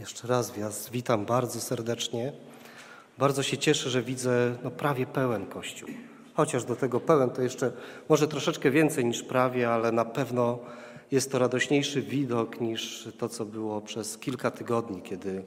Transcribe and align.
Jeszcze 0.00 0.28
raz 0.28 0.58
Was 0.58 0.90
witam 0.90 1.24
bardzo 1.26 1.60
serdecznie. 1.60 2.32
Bardzo 3.18 3.42
się 3.42 3.58
cieszę, 3.58 3.90
że 3.90 4.02
widzę 4.02 4.56
no, 4.64 4.70
prawie 4.70 5.06
pełen 5.06 5.46
kościół. 5.46 5.88
Chociaż 6.34 6.64
do 6.64 6.76
tego 6.76 7.00
pełen 7.00 7.30
to 7.30 7.42
jeszcze 7.42 7.72
może 8.08 8.28
troszeczkę 8.28 8.70
więcej 8.70 9.04
niż 9.04 9.22
prawie, 9.22 9.70
ale 9.70 9.92
na 9.92 10.04
pewno 10.04 10.58
jest 11.10 11.32
to 11.32 11.38
radośniejszy 11.38 12.02
widok 12.02 12.60
niż 12.60 13.08
to, 13.18 13.28
co 13.28 13.44
było 13.44 13.80
przez 13.80 14.18
kilka 14.18 14.50
tygodni, 14.50 15.02
kiedy 15.02 15.42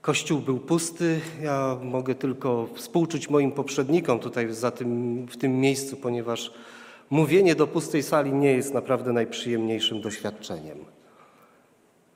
kościół 0.00 0.40
był 0.40 0.58
pusty. 0.58 1.20
Ja 1.42 1.78
mogę 1.82 2.14
tylko 2.14 2.68
współczuć 2.74 3.30
moim 3.30 3.52
poprzednikom 3.52 4.18
tutaj 4.18 4.54
za 4.54 4.70
tym, 4.70 5.26
w 5.26 5.36
tym 5.36 5.60
miejscu, 5.60 5.96
ponieważ 5.96 6.52
mówienie 7.10 7.54
do 7.54 7.66
pustej 7.66 8.02
sali 8.02 8.32
nie 8.32 8.52
jest 8.52 8.74
naprawdę 8.74 9.12
najprzyjemniejszym 9.12 10.00
doświadczeniem 10.00 11.01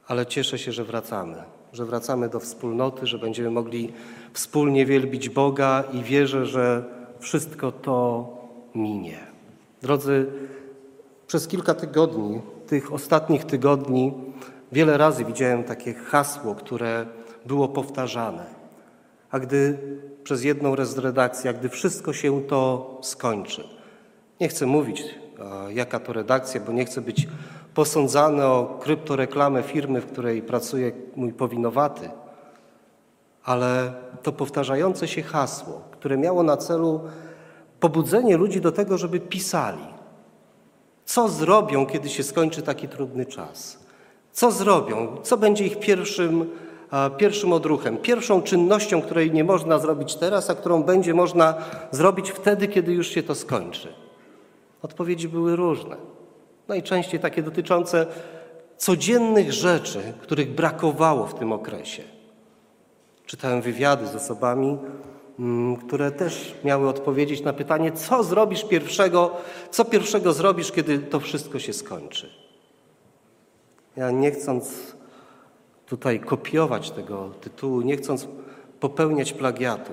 ale 0.09 0.27
cieszę 0.27 0.59
się, 0.59 0.73
że 0.73 0.84
wracamy, 0.84 1.36
że 1.72 1.84
wracamy 1.84 2.29
do 2.29 2.40
wspólnoty, 2.40 3.07
że 3.07 3.18
będziemy 3.18 3.50
mogli 3.50 3.93
wspólnie 4.32 4.86
wielbić 4.86 5.29
Boga 5.29 5.85
i 5.93 6.03
wierzę, 6.03 6.46
że 6.46 6.85
wszystko 7.18 7.72
to 7.72 8.29
minie. 8.75 9.18
Drodzy, 9.82 10.26
przez 11.26 11.48
kilka 11.48 11.75
tygodni, 11.75 12.40
tych 12.67 12.93
ostatnich 12.93 13.45
tygodni, 13.45 14.12
wiele 14.72 14.96
razy 14.96 15.25
widziałem 15.25 15.64
takie 15.64 15.95
hasło, 15.95 16.54
które 16.54 17.07
było 17.46 17.68
powtarzane. 17.68 18.46
A 19.31 19.39
gdy 19.39 19.79
przez 20.25 20.45
jedną 20.45 20.84
z 20.84 20.98
redakcji, 20.98 21.50
a 21.50 21.53
gdy 21.53 21.68
wszystko 21.68 22.12
się 22.12 22.43
to 22.43 22.98
skończy, 23.03 23.68
nie 24.40 24.48
chcę 24.48 24.67
mówić, 24.67 25.04
jaka 25.68 26.00
to 26.00 26.12
redakcja, 26.12 26.61
bo 26.61 26.73
nie 26.73 26.84
chcę 26.84 27.00
być 27.00 27.29
posądzany 27.76 28.46
o 28.46 28.79
kryptoreklamę 28.80 29.62
firmy, 29.62 30.00
w 30.00 30.07
której 30.07 30.43
pracuje 30.43 30.93
mój 31.17 31.32
powinowaty, 31.32 32.11
ale 33.44 33.92
to 34.22 34.33
powtarzające 34.33 35.09
się 35.09 35.23
hasło, 35.23 35.81
które 35.91 36.17
miało 36.17 36.42
na 36.42 36.56
celu 36.56 37.01
pobudzenie 37.81 38.36
ludzi 38.36 38.61
do 38.61 38.73
tego, 38.73 38.98
żeby 38.98 39.20
pisali. 39.20 39.86
Co 41.05 41.28
zrobią, 41.28 41.86
kiedy 41.86 42.09
się 42.09 42.23
skończy 42.23 42.62
taki 42.62 42.89
trudny 42.89 43.27
czas? 43.27 43.79
Co 44.33 44.51
zrobią? 44.51 45.17
Co 45.23 45.36
będzie 45.36 45.67
ich 45.67 45.79
pierwszym, 45.79 46.51
pierwszym 47.17 47.53
odruchem, 47.53 47.98
pierwszą 47.98 48.42
czynnością, 48.42 49.03
której 49.03 49.33
nie 49.33 49.45
można 49.45 49.79
zrobić 49.79 50.14
teraz, 50.14 50.51
a 50.51 50.55
którą 50.55 50.83
będzie 50.83 51.14
można 51.14 51.55
zrobić 51.91 52.31
wtedy, 52.31 52.69
kiedy 52.69 52.92
już 52.92 53.08
się 53.08 53.23
to 53.23 53.34
skończy? 53.34 53.92
Odpowiedzi 54.83 55.29
były 55.29 55.56
różne 55.56 56.16
najczęściej 56.69 57.20
takie 57.20 57.42
dotyczące 57.42 58.06
codziennych 58.77 59.53
rzeczy, 59.53 60.12
których 60.22 60.55
brakowało 60.55 61.27
w 61.27 61.34
tym 61.34 61.53
okresie. 61.53 62.03
Czytałem 63.27 63.62
wywiady 63.62 64.06
z 64.06 64.14
osobami, 64.14 64.78
mm, 65.39 65.77
które 65.77 66.11
też 66.11 66.55
miały 66.64 66.89
odpowiedzieć 66.89 67.42
na 67.42 67.53
pytanie, 67.53 67.92
co 67.92 68.23
zrobisz 68.23 68.64
pierwszego, 68.64 69.36
co 69.70 69.84
pierwszego 69.84 70.33
zrobisz, 70.33 70.73
kiedy 70.73 70.98
to 70.98 71.20
wszystko 71.20 71.58
się 71.58 71.73
skończy. 71.73 72.31
Ja 73.97 74.11
nie 74.11 74.30
chcąc 74.30 74.97
tutaj 75.86 76.20
kopiować 76.20 76.91
tego 76.91 77.30
tytułu, 77.41 77.80
nie 77.80 77.97
chcąc 77.97 78.28
popełniać 78.80 79.33
plagiatu, 79.33 79.92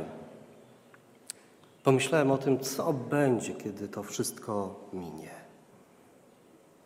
pomyślałem 1.84 2.32
o 2.32 2.38
tym, 2.38 2.60
co 2.60 2.94
będzie, 2.94 3.54
kiedy 3.54 3.88
to 3.88 4.04
wszystko 4.04 4.76
minie. 4.94 5.33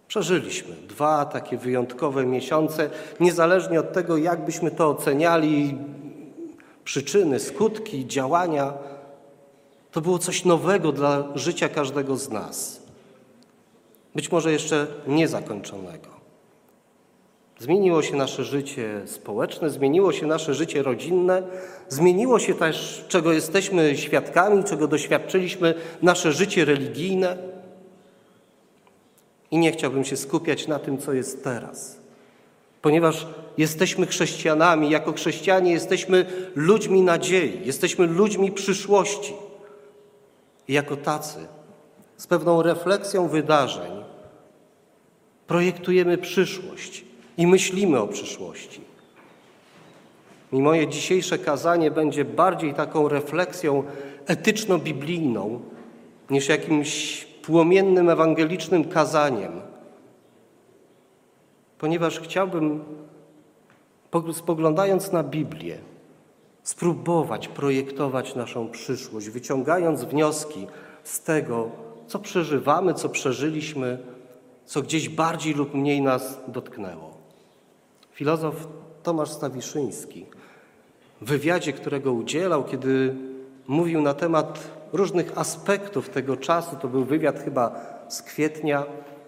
Przeżyliśmy 0.08 0.76
dwa 0.76 1.26
takie 1.26 1.58
wyjątkowe 1.58 2.26
miesiące, 2.26 2.90
niezależnie 3.20 3.80
od 3.80 3.94
tego, 3.94 4.18
jak 4.18 4.46
byśmy 4.46 4.72
to 4.72 4.90
oceniali, 4.90 5.78
przyczyny, 6.84 7.40
skutki, 7.40 8.08
działania. 8.08 8.74
To 9.92 10.02
było 10.02 10.20
coś 10.20 10.46
nowego 10.46 10.92
dla 10.92 11.24
życia 11.36 11.70
każdego 11.70 12.16
z 12.16 12.30
nas. 12.30 12.82
Być 14.16 14.32
może 14.32 14.52
jeszcze 14.52 14.88
niezakończonego. 15.08 16.18
Zmieniło 17.60 18.02
się 18.02 18.16
nasze 18.16 18.44
życie 18.44 19.02
społeczne, 19.06 19.70
zmieniło 19.70 20.12
się 20.12 20.28
nasze 20.28 20.54
życie 20.54 20.84
rodzinne, 20.84 21.44
zmieniło 21.90 22.40
się 22.40 22.54
też, 22.54 23.06
czego 23.08 23.34
jesteśmy 23.34 23.98
świadkami, 23.98 24.64
czego 24.64 24.88
doświadczyliśmy, 24.88 25.74
nasze 26.02 26.32
życie 26.32 26.66
religijne. 26.66 27.38
I 29.52 29.58
nie 29.58 29.72
chciałbym 29.72 30.06
się 30.06 30.18
skupiać 30.18 30.68
na 30.68 30.80
tym, 30.80 30.98
co 30.98 31.14
jest 31.14 31.44
teraz, 31.44 32.00
ponieważ 32.82 33.28
jesteśmy 33.58 34.08
chrześcijanami, 34.08 34.90
jako 34.90 35.14
chrześcijanie 35.14 35.72
jesteśmy 35.72 36.26
ludźmi 36.56 37.02
nadziei, 37.02 37.66
jesteśmy 37.66 38.08
ludźmi 38.08 38.52
przyszłości. 38.52 39.34
I 40.68 40.74
jako 40.74 40.98
tacy, 40.98 41.40
z 42.18 42.28
pewną 42.28 42.62
refleksją 42.62 43.28
wydarzeń, 43.28 43.92
projektujemy 45.48 46.18
przyszłość 46.18 47.06
i 47.38 47.48
myślimy 47.48 48.00
o 48.00 48.08
przyszłości. 48.08 48.82
I 50.52 50.62
moje 50.62 50.88
dzisiejsze 50.88 51.38
kazanie 51.38 51.92
będzie 51.92 52.26
bardziej 52.26 52.74
taką 52.74 53.08
refleksją 53.08 53.84
etyczno-biblijną 54.26 55.60
niż 56.30 56.50
jakimś 56.50 57.27
płomiennym 57.48 58.10
ewangelicznym 58.10 58.86
kazaniem, 58.86 59.62
ponieważ 61.78 62.20
chciałbym, 62.20 62.84
spoglądając 64.34 65.12
na 65.12 65.24
Biblię, 65.24 65.78
spróbować 66.64 67.48
projektować 67.48 68.36
naszą 68.36 68.70
przyszłość, 68.70 69.30
wyciągając 69.30 70.04
wnioski 70.04 70.68
z 71.04 71.22
tego, 71.22 71.70
co 72.08 72.20
przeżywamy, 72.20 72.94
co 72.94 73.10
przeżyliśmy, 73.10 73.98
co 74.66 74.82
gdzieś 74.82 75.10
bardziej 75.10 75.54
lub 75.54 75.74
mniej 75.74 76.02
nas 76.02 76.40
dotknęło. 76.48 77.18
Filozof 78.12 78.68
Tomasz 79.04 79.30
Stawiszyński 79.30 80.26
w 81.22 81.26
wywiadzie, 81.26 81.74
którego 81.74 82.14
udzielał, 82.14 82.64
kiedy 82.64 83.16
mówił 83.68 84.02
na 84.02 84.14
temat 84.14 84.77
różnych 84.94 85.38
aspektów 85.38 86.10
tego 86.10 86.38
czasu. 86.38 86.76
To 86.76 86.88
był 86.88 87.06
wywiad 87.06 87.40
chyba 87.40 87.72
z 88.08 88.22
kwietnia, 88.22 88.86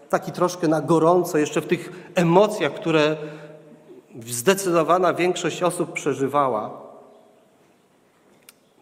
taki 0.09 0.31
troszkę 0.31 0.68
na 0.68 0.81
gorąco, 0.81 1.38
jeszcze 1.38 1.62
w 1.62 1.68
tych 1.68 2.12
emocjach, 2.16 2.74
które 2.74 3.18
zdecydowana 4.28 5.14
większość 5.14 5.64
osób 5.64 5.94
przeżywała. 5.94 6.81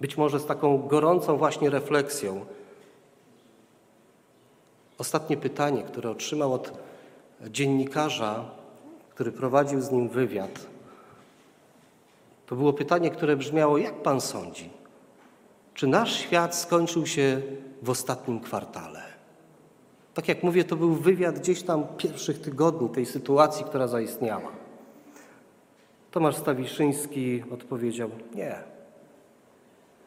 Być 0.02 0.18
może 0.18 0.40
z 0.40 0.46
taką 0.46 0.88
gorącą 0.88 1.38
właśnie 1.38 1.70
refleksją. 1.70 2.46
Ostatnie 4.98 5.38
pytanie, 5.38 5.84
które 5.84 6.10
otrzymał 6.10 6.54
od 6.54 6.72
dziennikarza, 7.50 8.46
który 9.10 9.32
prowadził 9.32 9.82
z 9.82 9.92
nim 9.92 10.10
wywiad, 10.10 10.60
to 12.46 12.56
było 12.56 12.74
pytanie, 12.74 13.12
które 13.12 13.36
brzmiało: 13.36 13.78
Jak 13.78 13.94
pan 13.94 14.22
sądzi? 14.22 14.77
Czy 15.78 15.88
nasz 15.88 16.20
świat 16.20 16.56
skończył 16.56 17.06
się 17.06 17.42
w 17.82 17.90
ostatnim 17.90 18.40
kwartale? 18.40 19.02
Tak 20.14 20.28
jak 20.28 20.44
mówię, 20.44 20.64
to 20.64 20.76
był 20.76 20.94
wywiad 20.94 21.40
gdzieś 21.40 21.64
tam 21.64 21.88
pierwszych 21.98 22.42
tygodni 22.42 22.90
tej 22.90 23.06
sytuacji, 23.06 23.66
która 23.66 23.88
zaistniała. 23.88 24.52
Tomasz 26.12 26.36
Stawiszyński 26.36 27.44
odpowiedział: 27.52 28.10
Nie. 28.36 28.56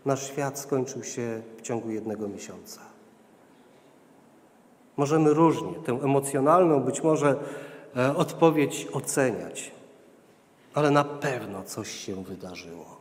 Nasz 0.05 0.29
świat 0.29 0.59
skończył 0.59 1.05
się 1.05 1.43
w 1.57 1.63
ciągu 1.63 1.91
jednego 1.91 2.29
miesiąca. 2.29 2.81
Możemy 4.97 5.35
różnie 5.35 5.75
tę 5.75 5.93
emocjonalną 5.93 6.81
być 6.81 7.03
może 7.03 7.37
e, 7.97 8.17
odpowiedź 8.17 8.89
oceniać, 8.93 9.71
ale 10.75 10.91
na 10.91 11.05
pewno 11.05 11.63
coś 11.63 11.91
się 11.91 12.25
wydarzyło. 12.25 13.01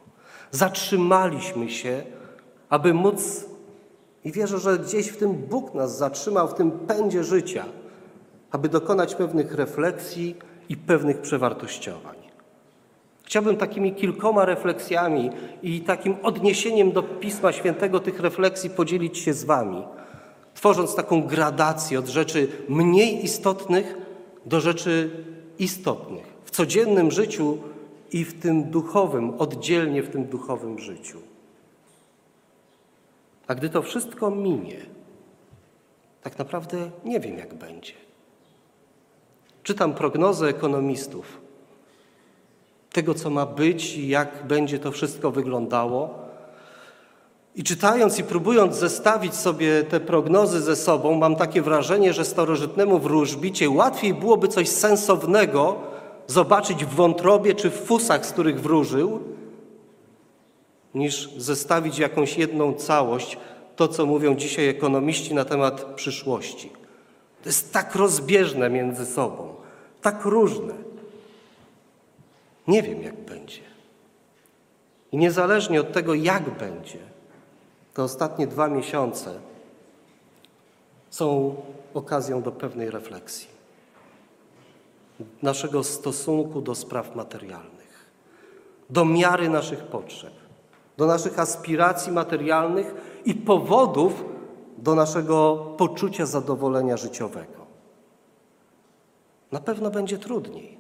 Zatrzymaliśmy 0.52 1.70
się 1.70 2.19
aby 2.70 2.94
móc, 2.94 3.46
i 4.26 4.32
wierzę, 4.32 4.60
że 4.60 4.80
gdzieś 4.80 5.08
w 5.08 5.18
tym 5.18 5.34
Bóg 5.34 5.74
nas 5.74 5.98
zatrzymał, 5.98 6.48
w 6.48 6.54
tym 6.54 6.72
pędzie 6.72 7.24
życia, 7.24 7.66
aby 8.52 8.70
dokonać 8.70 9.16
pewnych 9.16 9.54
refleksji 9.54 10.36
i 10.70 10.78
pewnych 10.78 11.22
przewartościowań. 11.22 12.16
Chciałbym 13.24 13.58
takimi 13.58 13.94
kilkoma 13.94 14.46
refleksjami 14.46 15.30
i 15.64 15.82
takim 15.82 16.16
odniesieniem 16.24 16.92
do 16.92 17.04
Pisma 17.04 17.52
Świętego 17.52 18.00
tych 18.00 18.20
refleksji 18.20 18.70
podzielić 18.70 19.18
się 19.18 19.34
z 19.34 19.44
Wami, 19.44 19.84
tworząc 20.54 20.96
taką 20.96 21.24
gradację 21.24 22.00
od 22.00 22.08
rzeczy 22.08 22.48
mniej 22.70 23.26
istotnych 23.26 23.98
do 24.46 24.62
rzeczy 24.62 25.10
istotnych 25.60 26.34
w 26.46 26.52
codziennym 26.52 27.12
życiu 27.12 27.58
i 28.12 28.26
w 28.26 28.40
tym 28.40 28.64
duchowym, 28.64 29.34
oddzielnie 29.40 30.04
w 30.04 30.10
tym 30.10 30.26
duchowym 30.26 30.80
życiu. 30.80 31.29
A 33.50 33.56
gdy 33.56 33.70
to 33.70 33.82
wszystko 33.82 34.32
minie, 34.32 34.78
tak 36.22 36.38
naprawdę 36.38 36.92
nie 37.06 37.20
wiem, 37.20 37.38
jak 37.38 37.54
będzie. 37.54 37.94
Czytam 39.64 39.94
prognozy 39.94 40.46
ekonomistów. 40.46 41.42
tego, 42.92 43.14
co 43.14 43.30
ma 43.30 43.46
być 43.46 43.98
i 43.98 44.08
jak 44.08 44.48
będzie 44.48 44.80
to 44.80 44.92
wszystko 44.92 45.32
wyglądało. 45.32 46.10
I 47.56 47.64
czytając 47.64 48.20
i 48.20 48.24
próbując 48.24 48.76
zestawić 48.76 49.36
sobie 49.36 49.84
te 49.84 50.00
prognozy 50.00 50.62
ze 50.62 50.76
sobą, 50.76 51.16
mam 51.16 51.36
takie 51.36 51.62
wrażenie, 51.62 52.14
że 52.14 52.26
starożytnemu 52.26 53.00
wróżbicie 53.00 53.70
łatwiej 53.70 54.14
byłoby 54.14 54.48
coś 54.48 54.70
sensownego 54.70 55.76
zobaczyć 56.28 56.86
w 56.86 56.96
wątrobie 56.96 57.56
czy 57.56 57.70
w 57.70 57.86
fusach, 57.86 58.26
z 58.26 58.32
których 58.32 58.62
wróżył, 58.62 59.20
niż 60.96 61.30
zestawić 61.38 62.00
jakąś 62.00 62.38
jedną 62.38 62.74
całość, 62.74 63.38
to 63.76 63.88
co 63.88 64.06
mówią 64.06 64.36
dzisiaj 64.36 64.68
ekonomiści 64.68 65.34
na 65.34 65.46
temat 65.46 65.84
przyszłości. 65.84 66.70
To 67.44 67.50
jest 67.50 67.74
tak 67.74 67.96
rozbieżne 67.96 68.70
między 68.70 69.06
sobą, 69.06 69.56
tak 70.02 70.26
różne. 70.26 70.74
Nie 72.68 72.84
wiem, 72.84 73.02
jak 73.02 73.16
będzie. 73.16 73.62
I 75.12 75.18
niezależnie 75.18 75.82
od 75.82 75.92
tego, 75.92 76.14
jak 76.14 76.50
będzie, 76.50 77.00
te 77.94 78.04
ostatnie 78.04 78.48
dwa 78.48 78.68
miesiące 78.68 79.40
są 81.10 81.56
okazją 81.94 82.42
do 82.42 82.52
pewnej 82.52 82.92
refleksji 82.92 83.60
naszego 85.42 85.84
stosunku 85.84 86.62
do 86.62 86.76
spraw 86.76 87.16
materialnych, 87.16 88.06
do 88.90 89.06
miary 89.06 89.50
naszych 89.50 89.84
potrzeb, 89.84 90.34
do 91.00 91.06
naszych 91.06 91.40
aspiracji 91.40 92.12
materialnych 92.12 92.96
i 93.26 93.36
powodów 93.36 94.26
do 94.78 94.96
naszego 94.96 95.56
poczucia 95.78 96.26
zadowolenia 96.26 96.98
życiowego. 96.98 97.60
Na 99.52 99.60
pewno 99.60 99.92
będzie 99.92 100.18
trudniej. 100.18 100.78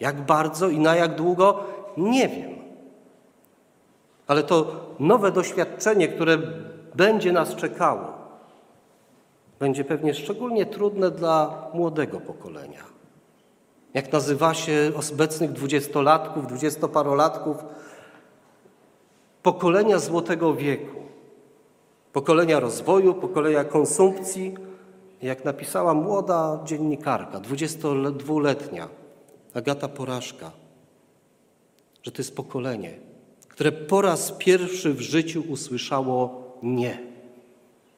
Jak 0.00 0.26
bardzo 0.26 0.68
i 0.68 0.78
na 0.78 0.96
jak 0.96 1.14
długo, 1.14 1.64
nie 1.96 2.28
wiem. 2.28 2.50
Ale 4.26 4.42
to 4.42 4.66
nowe 4.98 5.32
doświadczenie, 5.32 6.08
które 6.08 6.38
będzie 6.94 7.32
nas 7.32 7.54
czekało, 7.54 8.12
będzie 9.58 9.84
pewnie 9.84 10.14
szczególnie 10.14 10.66
trudne 10.66 11.10
dla 11.10 11.68
młodego 11.74 12.20
pokolenia. 12.20 12.82
Jak 13.94 14.12
nazywa 14.12 14.54
się 14.54 14.92
obecnych 15.12 15.52
dwudziestolatków, 15.52 16.46
dwudziestoparolatków, 16.46 17.56
pokolenia 19.46 19.98
złotego 19.98 20.54
wieku, 20.54 21.02
pokolenia 22.12 22.60
rozwoju, 22.60 23.14
pokolenia 23.14 23.64
konsumpcji, 23.64 24.54
jak 25.22 25.44
napisała 25.44 25.94
młoda 25.94 26.60
dziennikarka, 26.64 27.40
22-letnia 27.40 28.88
Agata 29.54 29.88
Porażka, 29.88 30.50
że 32.02 32.12
to 32.12 32.22
jest 32.22 32.36
pokolenie, 32.36 32.98
które 33.48 33.72
po 33.72 34.00
raz 34.00 34.32
pierwszy 34.32 34.94
w 34.94 35.00
życiu 35.00 35.44
usłyszało 35.48 36.42
nie. 36.62 36.98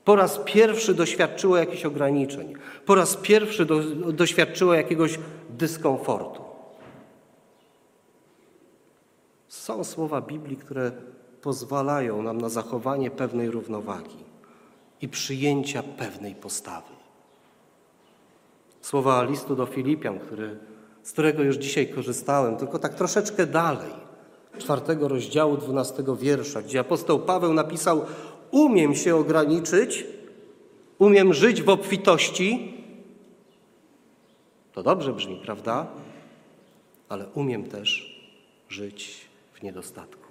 Po 0.05 0.17
raz 0.17 0.41
pierwszy 0.45 0.95
doświadczyło 0.95 1.57
jakichś 1.57 1.85
ograniczeń, 1.85 2.55
po 2.87 2.95
raz 2.95 3.17
pierwszy 3.17 3.65
do, 3.65 3.81
doświadczyło 4.13 4.75
jakiegoś 4.75 5.19
dyskomfortu. 5.51 6.43
Są 9.49 9.85
słowa 9.85 10.21
Biblii, 10.21 10.57
które 10.57 10.93
pozwalają 11.43 12.23
nam 12.23 12.41
na 12.41 12.49
zachowanie 12.49 13.11
pewnej 13.11 13.51
równowagi 13.51 14.17
i 15.01 15.09
przyjęcia 15.09 15.83
pewnej 15.83 16.35
postawy. 16.35 16.93
Słowa 18.81 19.23
listu 19.23 19.57
do 19.57 19.67
Filipian, 19.67 20.19
który, 20.19 20.59
z 21.03 21.13
którego 21.13 21.43
już 21.43 21.57
dzisiaj 21.57 21.89
korzystałem, 21.89 22.57
tylko 22.57 22.79
tak 22.79 22.95
troszeczkę 22.95 23.47
dalej, 23.47 23.93
czwartego 24.59 25.09
rozdziału, 25.09 25.57
dwunastego 25.57 26.17
wiersza, 26.17 26.63
gdzie 26.63 26.81
apostoł 26.81 27.19
Paweł 27.19 27.55
napisał: 27.55 28.05
Umiem 28.51 28.95
się 28.95 29.17
ograniczyć, 29.17 30.07
umiem 30.99 31.35
żyć 31.35 31.63
w 31.63 31.69
obfitości. 31.69 32.75
To 34.73 34.83
dobrze 34.83 35.13
brzmi, 35.13 35.41
prawda? 35.45 35.87
Ale 37.09 37.27
umiem 37.35 37.65
też 37.65 38.19
żyć 38.69 39.21
w 39.53 39.63
niedostatku. 39.63 40.28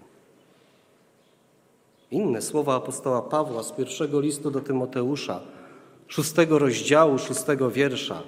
Inne 2.11 2.41
słowa 2.41 2.75
apostoła 2.75 3.21
Pawła 3.21 3.63
z 3.63 3.71
pierwszego 3.71 4.19
listu 4.19 4.51
do 4.51 4.61
Tymoteusza, 4.61 5.39
szóstego 6.07 6.59
rozdziału, 6.59 7.19
szóstego 7.19 7.71
wiersza. 7.71 8.23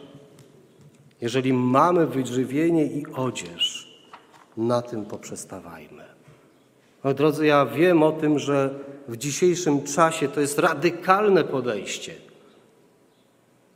Jeżeli 1.21 1.53
mamy 1.53 2.07
wyżywienie 2.07 2.85
i 2.85 3.05
odzież, 3.15 3.87
na 4.57 4.81
tym 4.81 5.05
poprzestawajmy. 5.05 6.03
Drodzy, 7.15 7.45
ja 7.45 7.65
wiem 7.65 8.03
o 8.03 8.11
tym, 8.11 8.39
że 8.39 8.69
w 9.07 9.17
dzisiejszym 9.17 9.83
czasie 9.83 10.27
to 10.27 10.41
jest 10.41 10.59
radykalne 10.59 11.43
podejście. 11.43 12.13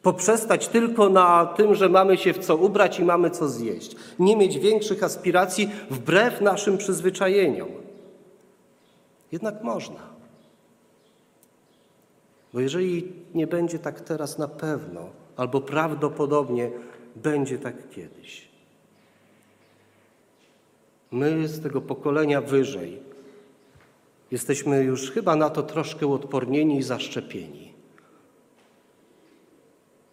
Poprzestać 0.02 0.68
tylko 0.68 1.10
na 1.10 1.46
tym, 1.46 1.76
że 1.76 1.90
mamy 1.90 2.18
się 2.18 2.34
w 2.34 2.40
co 2.40 2.56
ubrać 2.56 3.00
i 3.00 3.04
mamy 3.04 3.30
co 3.30 3.50
zjeść. 3.50 3.96
Nie 4.20 4.36
mieć 4.36 4.60
większych 4.60 5.04
aspiracji 5.04 5.70
wbrew 5.90 6.42
naszym 6.42 6.78
przyzwyczajeniom. 6.78 7.83
Jednak 9.34 9.64
można. 9.64 10.00
Bo 12.54 12.60
jeżeli 12.60 13.14
nie 13.34 13.48
będzie 13.48 13.80
tak 13.80 14.02
teraz 14.02 14.38
na 14.38 14.48
pewno, 14.48 15.10
albo 15.38 15.62
prawdopodobnie 15.62 16.72
będzie 17.16 17.58
tak 17.58 17.90
kiedyś. 17.90 18.48
My 21.12 21.48
z 21.48 21.64
tego 21.64 21.82
pokolenia 21.82 22.42
wyżej 22.42 23.00
jesteśmy 24.32 24.84
już 24.84 25.12
chyba 25.12 25.36
na 25.36 25.50
to 25.50 25.64
troszkę 25.64 26.14
odpornieni 26.14 26.78
i 26.78 26.84
zaszczepieni. 26.84 27.74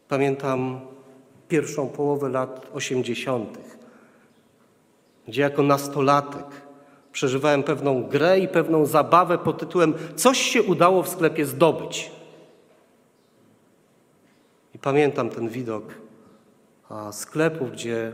Pamiętam 0.08 0.81
pierwszą 1.49 1.88
połowę 1.88 2.28
lat 2.28 2.70
osiemdziesiątych, 2.73 3.78
gdzie 5.28 5.43
jako 5.43 5.62
nastolatek 5.62 6.69
przeżywałem 7.12 7.62
pewną 7.62 8.03
grę 8.03 8.39
i 8.39 8.49
pewną 8.49 8.87
zabawę 8.87 9.39
pod 9.39 9.59
tytułem 9.59 9.95
Coś 10.17 10.39
się 10.39 10.62
udało 10.62 11.03
w 11.03 11.09
sklepie 11.09 11.47
zdobyć. 11.47 12.11
I 14.75 14.79
pamiętam 14.79 15.31
ten 15.31 15.49
widok 15.49 15.85
sklepów, 17.12 17.73
gdzie 17.73 18.12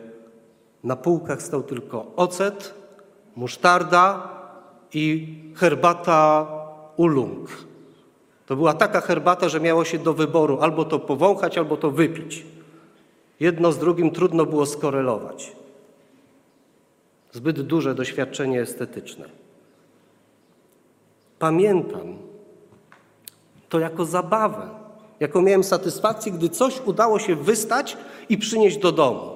na 0.85 0.97
półkach 0.97 1.43
stał 1.43 1.63
tylko 1.63 2.07
ocet, 2.17 2.75
musztarda 3.37 4.29
i 4.95 5.35
herbata 5.57 6.47
ulung. 6.97 7.49
To 8.47 8.57
była 8.57 8.75
taka 8.75 9.01
herbata, 9.01 9.49
że 9.49 9.61
miało 9.61 9.85
się 9.85 9.99
do 9.99 10.15
wyboru 10.15 10.59
albo 10.61 10.85
to 10.85 10.99
powąchać, 10.99 11.59
albo 11.59 11.77
to 11.77 11.91
wypić. 11.91 12.47
Jedno 13.41 13.73
z 13.73 13.79
drugim 13.79 14.11
trudno 14.11 14.47
było 14.47 14.67
skorelować. 14.67 15.57
Zbyt 17.37 17.63
duże 17.63 17.95
doświadczenie 17.95 18.63
estetyczne. 18.63 19.25
Pamiętam 21.39 22.19
to 23.69 23.79
jako 23.79 24.05
zabawę, 24.05 24.69
jaką 25.21 25.43
miałem 25.43 25.65
satysfakcję, 25.65 26.33
gdy 26.33 26.49
coś 26.49 26.81
udało 26.85 27.19
się 27.19 27.37
wystać 27.37 27.97
i 28.29 28.39
przynieść 28.39 28.79
do 28.79 28.93
domu. 28.93 29.31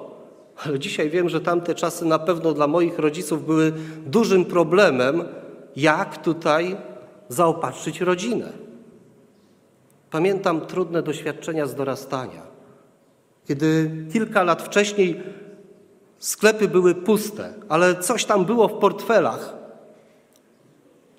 Ale 0.65 0.79
dzisiaj 0.79 1.09
wiem, 1.09 1.29
że 1.29 1.41
tamte 1.41 1.75
czasy 1.75 2.05
na 2.05 2.19
pewno 2.19 2.53
dla 2.53 2.67
moich 2.67 2.99
rodziców 2.99 3.45
były 3.45 3.73
dużym 4.05 4.45
problemem, 4.45 5.23
jak 5.75 6.23
tutaj 6.23 6.77
zaopatrzyć 7.29 8.01
rodzinę. 8.01 8.49
Pamiętam 10.11 10.61
trudne 10.61 11.03
doświadczenia 11.03 11.65
z 11.65 11.75
dorastania, 11.75 12.41
kiedy 13.47 13.91
kilka 14.13 14.43
lat 14.43 14.61
wcześniej 14.61 15.23
sklepy 16.21 16.67
były 16.67 16.95
puste, 16.95 17.53
ale 17.69 17.95
coś 17.95 18.25
tam 18.25 18.45
było 18.45 18.67
w 18.67 18.79
portfelach. 18.79 19.53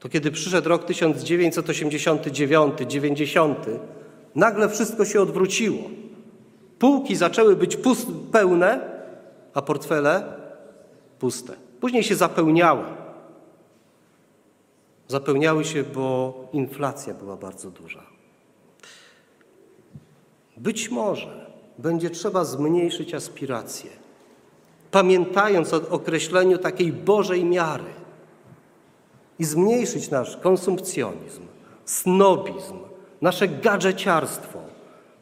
To 0.00 0.08
kiedy 0.08 0.30
przyszedł 0.30 0.68
rok 0.68 0.84
1989, 0.84 2.78
90, 2.88 3.66
nagle 4.34 4.68
wszystko 4.68 5.04
się 5.04 5.20
odwróciło. 5.20 5.82
Półki 6.78 7.16
zaczęły 7.16 7.56
być 7.56 7.76
pust, 7.76 8.06
pełne, 8.32 8.80
a 9.54 9.62
portfele 9.62 10.22
puste. 11.18 11.52
Później 11.80 12.02
się 12.02 12.16
zapełniały. 12.16 12.84
Zapełniały 15.08 15.64
się, 15.64 15.82
bo 15.82 16.34
inflacja 16.52 17.14
była 17.14 17.36
bardzo 17.36 17.70
duża. 17.70 18.02
Być 20.56 20.90
może 20.90 21.46
będzie 21.78 22.10
trzeba 22.10 22.44
zmniejszyć 22.44 23.14
aspiracje, 23.14 24.01
pamiętając 24.92 25.74
o 25.74 25.80
określeniu 25.90 26.58
takiej 26.58 26.92
Bożej 26.92 27.44
miary 27.44 27.90
i 29.38 29.44
zmniejszyć 29.44 30.10
nasz 30.10 30.36
konsumpcjonizm, 30.36 31.42
snobizm, 31.84 32.78
nasze 33.20 33.48
gadżeciarstwo, 33.48 34.58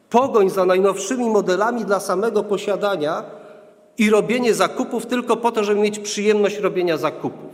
pogoń 0.09 0.49
za 0.49 0.65
najnowszymi 0.65 1.29
modelami 1.29 1.85
dla 1.85 1.99
samego 1.99 2.43
posiadania 2.43 3.23
i 3.97 4.09
robienie 4.09 4.53
zakupów 4.53 5.05
tylko 5.05 5.37
po 5.37 5.51
to, 5.51 5.63
żeby 5.63 5.79
mieć 5.81 5.99
przyjemność 5.99 6.57
robienia 6.57 6.97
zakupów 6.97 7.51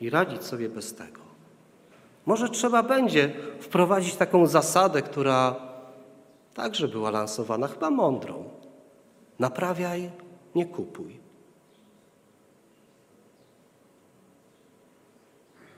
i 0.00 0.10
radzić 0.10 0.44
sobie 0.44 0.68
bez 0.68 0.94
tego. 0.94 1.20
Może 2.26 2.48
trzeba 2.48 2.82
będzie 2.82 3.32
wprowadzić 3.60 4.14
taką 4.14 4.46
zasadę, 4.46 5.02
która 5.02 5.54
także 6.54 6.88
była 6.88 7.10
lansowana, 7.10 7.68
chyba 7.68 7.90
mądrą. 7.90 8.44
Naprawiaj, 9.38 10.10
nie 10.54 10.66
kupuj. 10.66 11.18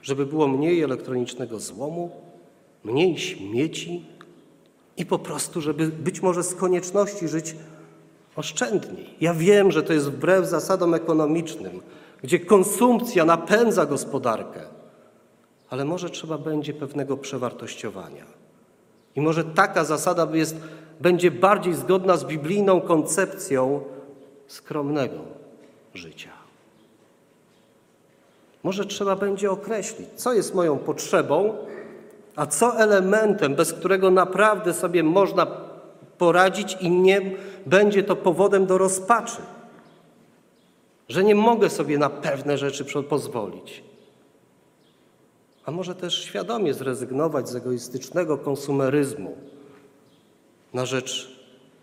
Żeby 0.01 0.25
było 0.25 0.47
mniej 0.47 0.81
elektronicznego 0.81 1.59
złomu, 1.59 2.11
mniej 2.83 3.17
śmieci 3.17 4.05
i 4.97 5.05
po 5.05 5.19
prostu, 5.19 5.61
żeby 5.61 5.87
być 5.87 6.21
może 6.21 6.43
z 6.43 6.55
konieczności 6.55 7.27
żyć 7.27 7.55
oszczędniej. 8.35 9.13
Ja 9.21 9.33
wiem, 9.33 9.71
że 9.71 9.83
to 9.83 9.93
jest 9.93 10.09
wbrew 10.09 10.45
zasadom 10.45 10.93
ekonomicznym, 10.93 11.81
gdzie 12.23 12.39
konsumpcja 12.39 13.25
napędza 13.25 13.85
gospodarkę, 13.85 14.61
ale 15.69 15.85
może 15.85 16.09
trzeba 16.09 16.37
będzie 16.37 16.73
pewnego 16.73 17.17
przewartościowania. 17.17 18.25
I 19.15 19.21
może 19.21 19.43
taka 19.43 19.83
zasada 19.83 20.27
jest, 20.33 20.55
będzie 21.01 21.31
bardziej 21.31 21.73
zgodna 21.73 22.17
z 22.17 22.25
biblijną 22.25 22.81
koncepcją 22.81 23.81
skromnego 24.47 25.19
życia. 25.93 26.31
Może 28.63 28.85
trzeba 28.85 29.15
będzie 29.15 29.51
określić, 29.51 30.09
co 30.15 30.33
jest 30.33 30.55
moją 30.55 30.77
potrzebą, 30.77 31.57
a 32.35 32.45
co 32.45 32.79
elementem, 32.79 33.55
bez 33.55 33.73
którego 33.73 34.11
naprawdę 34.11 34.73
sobie 34.73 35.03
można 35.03 35.47
poradzić 36.17 36.77
i 36.81 36.89
nie 36.89 37.21
będzie 37.65 38.03
to 38.03 38.15
powodem 38.15 38.65
do 38.65 38.77
rozpaczy, 38.77 39.41
że 41.09 41.23
nie 41.23 41.35
mogę 41.35 41.69
sobie 41.69 41.97
na 41.97 42.09
pewne 42.09 42.57
rzeczy 42.57 43.03
pozwolić. 43.03 43.83
A 45.65 45.71
może 45.71 45.95
też 45.95 46.23
świadomie 46.23 46.73
zrezygnować 46.73 47.49
z 47.49 47.55
egoistycznego 47.55 48.37
konsumeryzmu 48.37 49.37
na 50.73 50.85
rzecz 50.85 51.39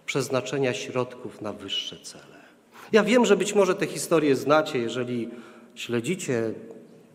przeznaczenia 0.07 0.75
środków 0.75 1.41
na 1.41 1.53
wyższe 1.53 1.97
cele. 2.01 2.44
Ja 2.93 3.05
wiem, 3.05 3.27
że 3.27 3.37
być 3.37 3.55
może 3.55 3.75
te 3.75 3.87
historie 3.87 4.37
znacie, 4.37 4.79
jeżeli 4.79 5.29
śledzicie 5.75 6.53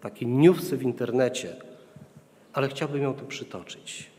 takie 0.02 0.26
newsy 0.26 0.78
w 0.78 0.84
internecie, 0.84 1.56
ale 2.54 2.68
chciałbym 2.68 3.02
ją 3.02 3.14
tu 3.14 3.26
przytoczyć. 3.26 4.10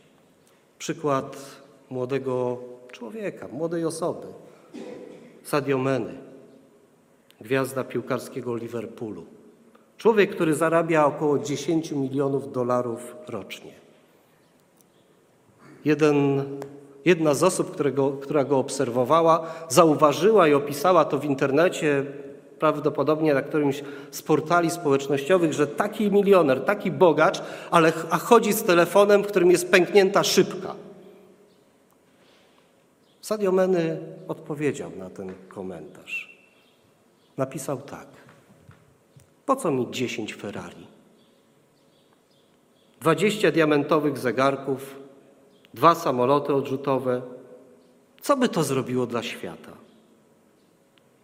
Przykład 0.79 1.61
młodego 1.89 2.57
człowieka, 2.91 3.47
młodej 3.47 3.85
osoby, 3.85 4.27
Sadio 5.43 5.77
Meny, 5.77 6.13
gwiazda 7.41 7.83
piłkarskiego 7.83 8.55
Liverpoolu. 8.55 9.25
Człowiek, 9.97 10.31
który 10.35 10.53
zarabia 10.53 11.05
około 11.05 11.39
10 11.39 11.91
milionów 11.91 12.51
dolarów 12.51 13.15
rocznie. 13.27 13.71
Jeden, 15.85 16.45
jedna 17.05 17.33
z 17.33 17.43
osób, 17.43 17.71
którego, 17.71 18.11
która 18.11 18.43
go 18.43 18.57
obserwowała, 18.57 19.47
zauważyła 19.69 20.47
i 20.47 20.53
opisała 20.53 21.05
to 21.05 21.17
w 21.17 21.25
internecie, 21.25 22.05
prawdopodobnie 22.59 23.33
na 23.33 23.41
którymś 23.41 23.83
z 24.11 24.21
portali 24.21 24.71
społecznościowych, 24.71 25.53
że 25.53 25.67
taki 25.67 26.11
milioner, 26.11 26.65
taki 26.65 26.91
bogacz, 26.91 27.41
ale 27.71 27.93
a 28.09 28.17
chodzi 28.17 28.53
z 28.53 28.63
telefonem, 28.63 29.23
w 29.23 29.27
którym 29.27 29.51
jest 29.51 29.71
pęknięta 29.71 30.23
szybka. 30.23 30.75
Sadio 33.21 33.51
Meny 33.51 33.99
odpowiedział 34.27 34.91
na 34.97 35.09
ten 35.09 35.33
komentarz. 35.47 36.37
Napisał 37.37 37.77
tak. 37.77 38.07
Po 39.45 39.55
co 39.55 39.71
mi 39.71 39.91
10 39.91 40.35
Ferrari? 40.35 40.87
20 43.01 43.51
diamentowych 43.51 44.17
zegarków, 44.17 45.00
dwa 45.73 45.95
samoloty 45.95 46.53
odrzutowe. 46.53 47.21
Co 48.21 48.37
by 48.37 48.49
to 48.49 48.63
zrobiło 48.63 49.05
dla 49.05 49.23
świata? 49.23 49.71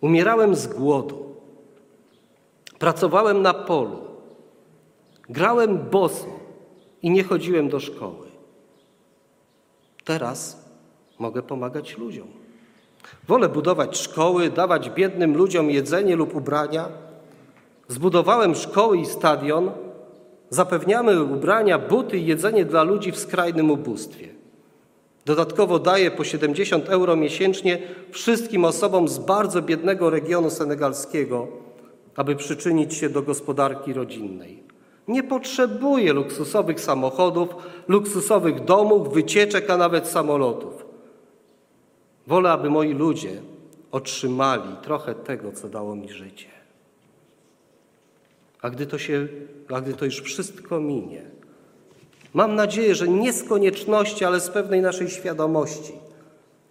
Umierałem 0.02 0.56
z 0.56 0.68
głodu. 0.68 1.36
Pracowałem 2.80 3.42
na 3.42 3.54
polu. 3.54 4.00
Grałem 5.30 5.78
boso 5.78 6.28
i 7.02 7.10
nie 7.10 7.24
chodziłem 7.24 7.70
do 7.70 7.80
szkoły. 7.80 8.28
Teraz 10.04 10.66
mogę 11.20 11.42
pomagać 11.42 11.98
ludziom. 11.98 12.28
Wolę 13.28 13.50
budować 13.50 13.98
szkoły, 13.98 14.50
dawać 14.50 14.90
biednym 14.90 15.38
ludziom 15.38 15.70
jedzenie 15.72 16.16
lub 16.16 16.36
ubrania. 16.36 16.90
Zbudowałem 17.88 18.56
szkoły 18.56 18.98
i 18.98 19.06
stadion. 19.06 19.72
Zapewniamy 20.50 21.24
ubrania, 21.24 21.80
buty 21.80 22.18
i 22.18 22.26
jedzenie 22.26 22.66
dla 22.66 22.84
ludzi 22.84 23.12
w 23.12 23.18
skrajnym 23.18 23.72
ubóstwie. 23.72 24.37
Dodatkowo 25.28 25.80
daję 25.80 26.12
po 26.12 26.24
70 26.24 26.90
euro 26.90 27.16
miesięcznie 27.16 27.80
wszystkim 28.12 28.66
osobom 28.66 29.08
z 29.08 29.20
bardzo 29.20 29.62
biednego 29.62 30.10
regionu 30.10 30.50
senegalskiego, 30.50 31.48
aby 32.16 32.36
przyczynić 32.36 32.94
się 32.94 33.10
do 33.10 33.22
gospodarki 33.22 33.94
rodzinnej. 33.94 34.64
Nie 35.08 35.24
potrzebuję 35.24 36.14
luksusowych 36.14 36.80
samochodów, 36.80 37.50
luksusowych 37.88 38.64
domów, 38.64 39.14
wycieczek, 39.14 39.70
a 39.70 39.78
nawet 39.78 40.08
samolotów. 40.08 40.86
Wolę, 42.28 42.52
aby 42.52 42.70
moi 42.70 42.94
ludzie 42.94 43.42
otrzymali 43.92 44.76
trochę 44.82 45.16
tego, 45.16 45.52
co 45.52 45.70
dało 45.70 45.96
mi 45.96 46.10
życie. 46.10 46.50
A 48.62 48.70
gdy 48.70 48.86
to, 48.86 48.98
się, 48.98 49.28
a 49.74 49.82
gdy 49.82 49.94
to 49.94 50.06
już 50.06 50.22
wszystko 50.22 50.80
minie, 50.80 51.37
mam 52.34 52.56
nadzieję, 52.56 52.96
że 52.96 53.08
nie 53.08 53.34
z 53.34 53.44
konieczności, 53.44 54.26
ale 54.26 54.40
z 54.40 54.50
pewnej 54.50 54.82
naszej 54.82 55.10
świadomości 55.10 55.94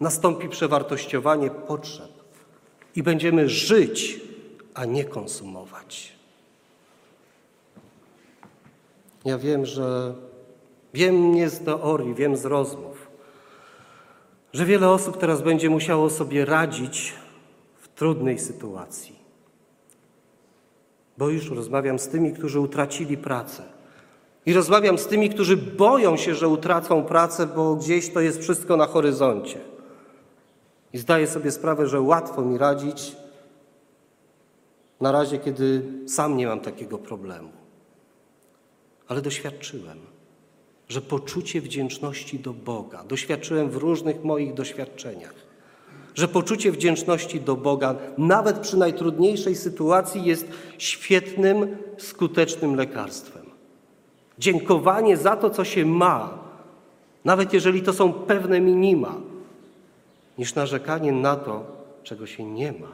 nastąpi 0.01 0.49
przewartościowanie 0.49 1.51
potrzeb 1.51 2.11
i 2.97 3.03
będziemy 3.03 3.49
żyć, 3.49 4.21
a 4.75 4.85
nie 4.85 5.05
konsumować. 5.05 6.13
Ja 9.25 9.39
wiem, 9.39 9.67
że 9.67 10.15
wiem 10.95 11.33
nie 11.33 11.51
z 11.51 11.65
teorii, 11.65 12.15
wiem 12.15 12.37
z 12.37 12.45
rozmów, 12.45 13.09
że 14.53 14.65
wiele 14.65 14.91
osób 14.91 15.19
teraz 15.19 15.43
będzie 15.43 15.71
musiało 15.71 16.11
sobie 16.11 16.45
radzić 16.45 17.15
w 17.81 17.89
trudnej 17.89 18.39
sytuacji. 18.39 19.17
Bo 21.19 21.29
już 21.29 21.51
rozmawiam 21.51 21.99
z 21.99 22.09
tymi, 22.09 22.33
którzy 22.33 22.61
utracili 22.61 23.17
pracę. 23.17 23.76
I 24.47 24.53
rozmawiam 24.53 24.99
z 24.99 25.07
tymi, 25.07 25.31
którzy 25.31 25.57
boją 25.57 26.17
się, 26.17 26.35
że 26.35 26.49
utracą 26.49 27.05
pracę, 27.05 27.47
bo 27.47 27.77
gdzieś 27.77 28.13
to 28.13 28.21
jest 28.21 28.41
wszystko 28.41 28.77
na 28.77 28.87
horyzoncie. 28.87 29.61
I 30.93 30.99
zdaję 30.99 31.27
sobie 31.27 31.51
sprawę, 31.51 31.87
że 31.87 32.01
łatwo 32.01 32.43
mi 32.43 32.59
radzić 32.59 33.17
na 35.01 35.13
razie, 35.13 35.39
kiedy 35.39 35.83
sam 36.07 36.37
nie 36.37 36.47
mam 36.47 36.61
takiego 36.61 36.99
problemu. 36.99 37.49
Ale 39.09 39.23
doświadczyłem 39.23 40.17
że 40.89 41.01
poczucie 41.01 41.61
wdzięczności 41.61 42.39
do 42.39 42.53
Boga, 42.53 43.05
doświadczyłem 43.05 43.71
w 43.71 43.77
różnych 43.77 44.25
moich 44.25 44.55
doświadczeniach, 44.55 45.35
że 46.15 46.29
poczucie 46.29 46.73
wdzięczności 46.73 47.41
do 47.41 47.57
Boga, 47.57 47.95
nawet 48.19 48.59
przy 48.59 48.77
najtrudniejszej 48.77 49.57
sytuacji, 49.57 50.25
jest 50.25 50.47
świetnym, 50.79 51.77
skutecznym 51.99 52.75
lekarstwem. 52.75 53.46
Dziękowanie 54.39 55.17
za 55.17 55.37
to, 55.37 55.51
co 55.51 55.65
się 55.65 55.87
ma, 55.87 56.39
nawet 57.25 57.53
jeżeli 57.53 57.83
to 57.83 57.93
są 57.93 58.13
pewne 58.13 58.61
minima, 58.61 59.15
niż 60.39 60.55
narzekanie 60.55 61.13
na 61.13 61.37
to, 61.37 61.65
czego 62.03 62.27
się 62.27 62.45
nie 62.45 62.73
ma. 62.73 62.93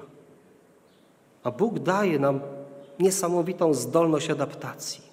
A 1.44 1.50
Bóg 1.50 1.78
daje 1.78 2.18
nam 2.18 2.40
niesamowitą 2.98 3.74
zdolność 3.74 4.30
adaptacji 4.30 5.12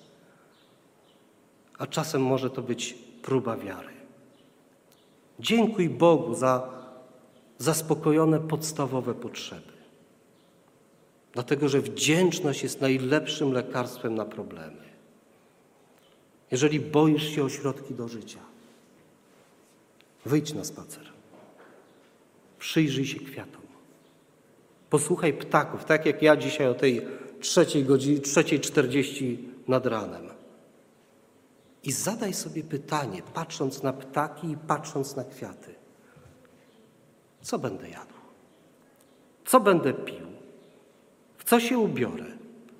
a 1.79 1.87
czasem 1.87 2.21
może 2.21 2.49
to 2.49 2.61
być 2.61 2.97
próba 3.21 3.57
wiary. 3.57 3.93
Dziękuj 5.39 5.89
Bogu 5.89 6.33
za 6.33 6.69
zaspokojone 7.57 8.39
podstawowe 8.39 9.13
potrzeby. 9.13 9.79
Dlatego, 11.33 11.69
że 11.69 11.81
wdzięczność 11.81 12.63
jest 12.63 12.81
najlepszym 12.81 13.51
lekarstwem 13.53 14.15
na 14.15 14.25
problemy. 14.25 14.88
Jeżeli 16.51 16.79
boisz 16.79 17.35
się 17.35 17.43
o 17.43 17.49
środki 17.49 17.93
do 17.93 18.07
życia, 18.07 18.39
wyjdź 20.25 20.53
na 20.53 20.63
spacer. 20.63 21.11
Przyjrzyj 22.59 23.05
się 23.05 23.19
kwiatom. 23.19 23.61
Posłuchaj 24.89 25.33
ptaków, 25.33 25.85
tak 25.85 26.05
jak 26.05 26.21
ja 26.21 26.37
dzisiaj 26.37 26.67
o 26.67 26.73
tej 26.73 27.01
trzeciej 27.39 27.83
godzinie, 27.83 28.19
trzeciej 28.19 28.59
czterdzieści 28.59 29.49
nad 29.67 29.85
ranem. 29.85 30.29
I 31.83 31.91
zadaj 31.91 32.33
sobie 32.33 32.63
pytanie, 32.63 33.21
patrząc 33.33 33.83
na 33.83 33.93
ptaki 33.93 34.51
i 34.51 34.57
patrząc 34.57 35.15
na 35.15 35.23
kwiaty: 35.23 35.75
co 37.41 37.59
będę 37.59 37.89
jadł? 37.89 38.13
Co 39.45 39.59
będę 39.59 39.93
pił? 39.93 40.27
W 41.37 41.43
co 41.43 41.59
się 41.59 41.77
ubiorę? 41.77 42.25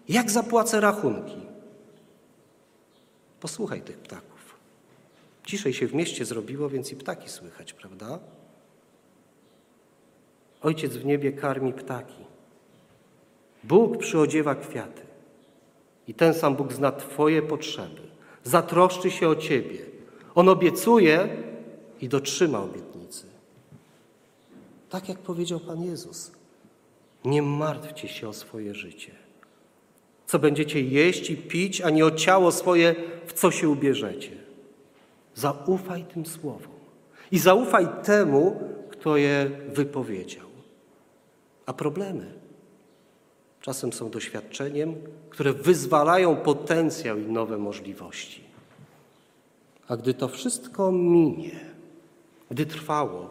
Jak 0.10 0.32
zapłacę 0.32 0.82
rachunki? 0.82 1.49
Posłuchaj 3.40 3.82
tych 3.82 3.98
ptaków. 3.98 4.56
Ciszej 5.46 5.74
się 5.74 5.88
w 5.88 5.94
mieście 5.94 6.26
zrobiło, 6.26 6.70
więc 6.70 6.92
i 6.92 6.96
ptaki 6.96 7.30
słychać, 7.30 7.74
prawda? 7.74 8.20
Ojciec 10.62 10.98
w 10.98 11.06
niebie 11.06 11.32
karmi 11.32 11.74
ptaki. 11.74 12.24
Bóg 13.64 13.98
przyodziewa 13.98 14.56
kwiaty. 14.56 15.02
I 16.08 16.14
ten 16.14 16.34
sam 16.34 16.56
Bóg 16.56 16.74
zna 16.74 16.92
Twoje 16.92 17.42
potrzeby. 17.42 18.02
Zatroszczy 18.44 19.12
się 19.12 19.30
o 19.30 19.36
Ciebie. 19.36 19.80
On 20.36 20.50
obiecuje 20.50 21.30
i 22.02 22.10
dotrzyma 22.10 22.60
obietnicy. 22.60 23.26
Tak 24.90 25.10
jak 25.10 25.20
powiedział 25.20 25.60
Pan 25.60 25.84
Jezus. 25.84 26.32
Nie 27.26 27.42
martwcie 27.42 28.08
się 28.08 28.30
o 28.30 28.34
swoje 28.34 28.76
życie. 28.76 29.29
Co 30.30 30.40
będziecie 30.40 30.82
jeść 30.82 31.30
i 31.30 31.38
pić, 31.38 31.82
ani 31.82 32.04
o 32.04 32.12
ciało 32.12 32.52
swoje, 32.52 32.96
w 33.26 33.34
co 33.34 33.52
się 33.52 33.70
ubierzecie. 33.70 34.32
Zaufaj 35.36 36.04
tym 36.04 36.26
słowom 36.26 36.72
i 37.32 37.40
zaufaj 37.40 37.88
temu, 38.04 38.60
kto 38.90 39.18
je 39.18 39.52
wypowiedział. 39.68 40.46
A 41.66 41.74
problemy 41.74 42.34
czasem 43.62 43.94
są 43.94 44.10
doświadczeniem, 44.10 44.96
które 45.30 45.54
wyzwalają 45.54 46.36
potencjał 46.36 47.18
i 47.18 47.32
nowe 47.32 47.58
możliwości. 47.58 48.44
A 49.88 49.98
gdy 49.98 50.14
to 50.14 50.28
wszystko 50.28 50.92
minie, 50.92 51.60
gdy 52.52 52.66
trwało, 52.66 53.30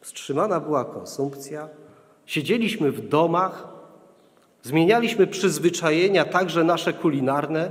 wstrzymana 0.00 0.60
była 0.60 0.84
konsumpcja, 0.84 1.68
siedzieliśmy 2.26 2.92
w 2.92 3.08
domach, 3.08 3.73
zmienialiśmy 4.64 5.26
przyzwyczajenia, 5.26 6.24
także 6.24 6.64
nasze 6.64 6.92
kulinarne, 6.92 7.70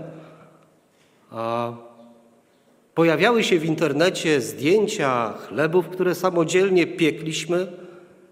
pojawiały 2.95 3.43
się 3.43 3.59
w 3.59 3.65
internecie 3.65 4.41
zdjęcia 4.41 5.33
chlebów, 5.47 5.89
które 5.89 6.15
samodzielnie 6.15 6.87
piekliśmy, 6.87 7.67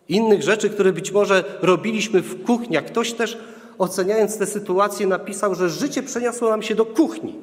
innych 0.09 0.41
rzeczy, 0.41 0.69
które 0.69 0.93
być 0.93 1.11
może 1.11 1.43
robiliśmy 1.61 2.21
w 2.21 2.43
kuchniach. 2.43 2.85
Ktoś 2.85 3.13
też 3.13 3.37
oceniając 3.77 4.37
tę 4.37 4.45
sytuację 4.45 5.07
napisał, 5.07 5.55
że 5.55 5.69
życie 5.69 6.03
przeniosło 6.03 6.49
nam 6.49 6.61
się 6.61 6.75
do 6.75 6.85
kuchni. 6.85 7.35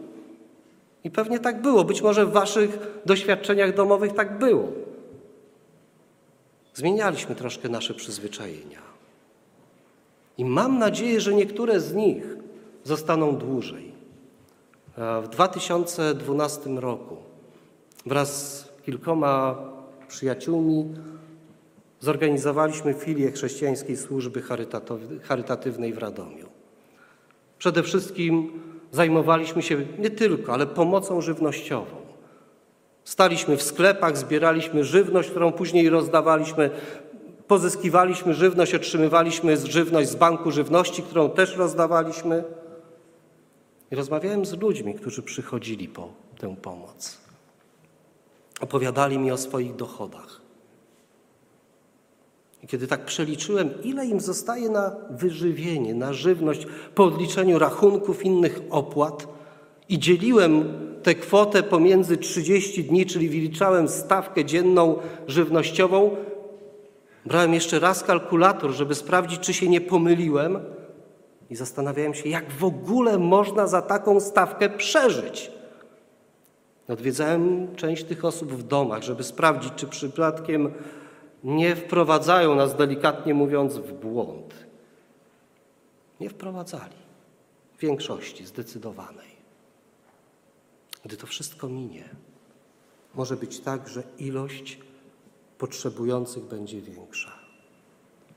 I 1.04 1.10
pewnie 1.10 1.38
tak 1.38 1.62
było. 1.62 1.84
Być 1.84 2.02
może 2.02 2.26
w 2.26 2.32
waszych 2.32 2.78
doświadczeniach 3.06 3.74
domowych 3.74 4.12
tak 4.12 4.38
było. 4.38 4.68
Zmienialiśmy 6.74 7.34
troszkę 7.34 7.68
nasze 7.68 7.94
przyzwyczajenia. 7.94 8.87
I 10.38 10.44
mam 10.44 10.78
nadzieję, 10.78 11.20
że 11.20 11.34
niektóre 11.34 11.80
z 11.80 11.94
nich 11.94 12.36
zostaną 12.84 13.36
dłużej. 13.36 13.92
W 14.96 15.28
2012 15.28 16.70
roku 16.70 17.16
wraz 18.06 18.58
z 18.58 18.68
kilkoma 18.82 19.56
przyjaciółmi 20.08 20.94
zorganizowaliśmy 22.00 22.94
filię 22.94 23.32
chrześcijańskiej 23.32 23.96
służby 23.96 24.42
charytatywnej 25.22 25.92
w 25.92 25.98
Radomiu. 25.98 26.46
Przede 27.58 27.82
wszystkim 27.82 28.50
zajmowaliśmy 28.92 29.62
się 29.62 29.86
nie 29.98 30.10
tylko, 30.10 30.52
ale 30.52 30.66
pomocą 30.66 31.20
żywnościową. 31.20 31.96
Staliśmy 33.04 33.56
w 33.56 33.62
sklepach, 33.62 34.16
zbieraliśmy 34.16 34.84
żywność, 34.84 35.30
którą 35.30 35.52
później 35.52 35.88
rozdawaliśmy, 35.88 36.70
pozyskiwaliśmy 37.48 38.34
żywność, 38.34 38.74
otrzymywaliśmy 38.74 39.56
żywność 39.56 40.08
z 40.08 40.14
banku 40.14 40.50
żywności, 40.50 41.02
którą 41.02 41.30
też 41.30 41.56
rozdawaliśmy. 41.56 42.44
I 43.90 43.96
rozmawiałem 43.96 44.46
z 44.46 44.60
ludźmi, 44.60 44.94
którzy 44.94 45.22
przychodzili 45.22 45.88
po 45.88 46.08
tę 46.38 46.56
pomoc. 46.56 47.18
Opowiadali 48.60 49.18
mi 49.18 49.30
o 49.30 49.36
swoich 49.36 49.76
dochodach. 49.76 50.40
I 52.62 52.66
kiedy 52.66 52.86
tak 52.86 53.04
przeliczyłem, 53.04 53.82
ile 53.82 54.06
im 54.06 54.20
zostaje 54.20 54.68
na 54.68 54.96
wyżywienie, 55.10 55.94
na 55.94 56.12
żywność, 56.12 56.66
po 56.94 57.04
odliczeniu 57.04 57.58
rachunków, 57.58 58.24
innych 58.24 58.60
opłat, 58.70 59.28
i 59.88 59.98
dzieliłem 59.98 60.64
tę 61.02 61.14
kwotę 61.14 61.62
pomiędzy 61.62 62.16
30 62.16 62.84
dni, 62.84 63.06
czyli 63.06 63.28
wyliczałem 63.28 63.88
stawkę 63.88 64.44
dzienną 64.44 64.98
żywnościową, 65.26 66.16
brałem 67.28 67.54
jeszcze 67.54 67.78
raz 67.78 68.04
kalkulator, 68.04 68.70
żeby 68.70 68.94
sprawdzić, 68.94 69.40
czy 69.40 69.54
się 69.54 69.68
nie 69.68 69.80
pomyliłem, 69.80 70.60
i 71.50 71.56
zastanawiałem 71.56 72.14
się, 72.14 72.28
jak 72.28 72.52
w 72.52 72.64
ogóle 72.64 73.18
można 73.18 73.66
za 73.66 73.82
taką 73.82 74.20
stawkę 74.20 74.68
przeżyć. 74.68 75.50
Odwiedzałem 76.88 77.74
część 77.76 78.04
tych 78.04 78.24
osób 78.24 78.52
w 78.52 78.62
domach, 78.62 79.02
żeby 79.02 79.24
sprawdzić, 79.24 79.72
czy 79.76 79.86
przypadkiem 79.86 80.72
nie 81.44 81.76
wprowadzają 81.76 82.54
nas, 82.54 82.76
delikatnie 82.76 83.34
mówiąc, 83.34 83.76
w 83.76 83.92
błąd. 83.92 84.54
Nie 86.20 86.30
wprowadzali. 86.30 86.96
W 87.76 87.80
większości 87.80 88.46
zdecydowanej. 88.46 89.38
Gdy 91.04 91.16
to 91.16 91.26
wszystko 91.26 91.68
minie, 91.68 92.04
może 93.14 93.36
być 93.36 93.60
tak, 93.60 93.88
że 93.88 94.02
ilość 94.18 94.78
potrzebujących 95.58 96.44
będzie 96.44 96.80
większa. 96.80 97.32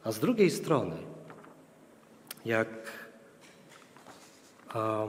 A 0.04 0.12
z 0.12 0.20
drugiej 0.20 0.52
strony, 0.52 0.96
jak, 2.46 2.68
a, 4.70 5.08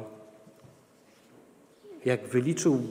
jak 2.05 2.29
wyliczył, 2.29 2.83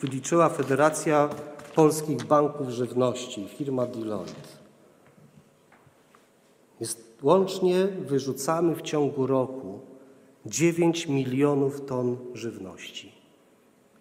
wyliczyła 0.00 0.48
Federacja 0.48 1.28
polskich 1.74 2.24
banków 2.24 2.68
żywności, 2.68 3.48
firma 3.48 3.86
Deloitte. 3.86 4.62
Jest, 6.80 7.18
łącznie 7.22 7.86
wyrzucamy 7.86 8.74
w 8.74 8.82
ciągu 8.82 9.26
roku 9.26 9.80
9 10.46 11.08
milionów 11.08 11.86
ton 11.86 12.16
żywności. 12.34 13.12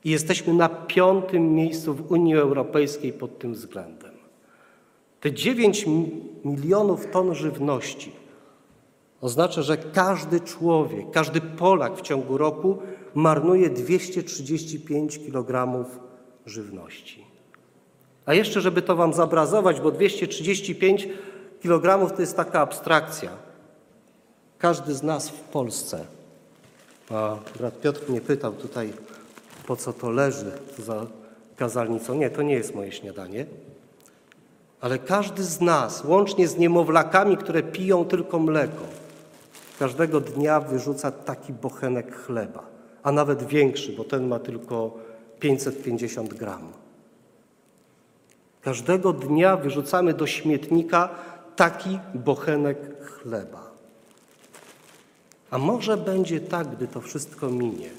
I 0.04 0.12
jesteśmy 0.12 0.54
na 0.54 0.70
piątym 0.70 1.54
miejscu 1.54 1.94
w 1.94 2.12
Unii 2.12 2.36
Europejskiej 2.36 3.14
pod 3.14 3.40
tym 3.40 3.54
względem. 3.54 4.01
Te 5.22 5.34
9 5.34 5.86
milionów 6.46 7.12
ton 7.12 7.36
żywności 7.36 8.22
oznacza, 9.22 9.62
że 9.62 9.78
każdy 9.78 10.40
człowiek, 10.40 11.12
każdy 11.12 11.42
Polak 11.42 11.98
w 11.98 12.02
ciągu 12.02 12.38
roku 12.38 12.78
marnuje 13.14 13.70
235 13.70 15.20
kg 15.20 15.86
żywności. 16.46 17.26
A 18.26 18.34
jeszcze, 18.34 18.62
żeby 18.62 18.82
to 18.82 18.96
Wam 18.96 19.14
zobrazować, 19.14 19.82
bo 19.82 19.92
235 19.92 21.08
kg 21.62 22.16
to 22.16 22.22
jest 22.22 22.38
taka 22.38 22.60
abstrakcja. 22.60 23.30
Każdy 24.58 24.94
z 24.94 25.04
nas 25.04 25.30
w 25.30 25.40
Polsce, 25.40 26.06
a 27.10 27.38
brat 27.60 27.82
Piotr 27.82 28.10
mnie 28.10 28.22
pytał 28.22 28.54
tutaj, 28.54 28.94
po 29.68 29.76
co 29.76 29.94
to 29.94 30.10
leży 30.10 30.52
za 30.78 31.08
kazalnicą. 31.56 32.16
Nie, 32.16 32.30
to 32.30 32.42
nie 32.42 32.54
jest 32.54 32.76
moje 32.76 32.92
śniadanie. 32.92 33.46
Ale 34.82 35.00
każdy 35.00 35.44
z 35.44 35.62
nas, 35.62 36.04
łącznie 36.04 36.48
z 36.48 36.58
niemowlakami, 36.58 37.38
które 37.38 37.64
piją 37.64 38.06
tylko 38.06 38.40
mleko, 38.40 38.84
każdego 39.80 40.22
dnia 40.22 40.60
wyrzuca 40.60 41.12
taki 41.12 41.54
bochenek 41.54 42.16
chleba, 42.16 42.64
a 43.04 43.12
nawet 43.12 43.44
większy, 43.44 43.92
bo 43.92 44.04
ten 44.04 44.28
ma 44.28 44.40
tylko 44.40 44.98
550 45.40 46.34
gram. 46.34 46.72
Każdego 48.62 49.14
dnia 49.14 49.58
wyrzucamy 49.58 50.14
do 50.14 50.28
śmietnika 50.28 51.10
taki 51.56 52.00
bochenek 52.14 53.06
chleba. 53.06 53.72
A 55.52 55.58
może 55.58 55.98
będzie 55.98 56.40
tak, 56.40 56.68
gdy 56.68 56.88
to 56.88 57.02
wszystko 57.02 57.50
minie, 57.50 57.90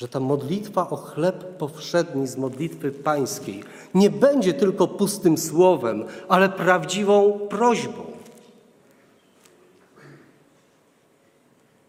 że 0.00 0.08
ta 0.08 0.20
modlitwa 0.20 0.90
o 0.90 0.96
chleb 0.96 1.56
powszedni 1.56 2.26
z 2.26 2.36
modlitwy 2.36 2.92
pańskiej 2.92 3.64
nie 3.94 4.10
będzie 4.10 4.54
tylko 4.54 4.88
pustym 4.88 5.38
słowem, 5.38 6.04
ale 6.28 6.48
prawdziwą 6.48 7.38
prośbą. 7.50 8.06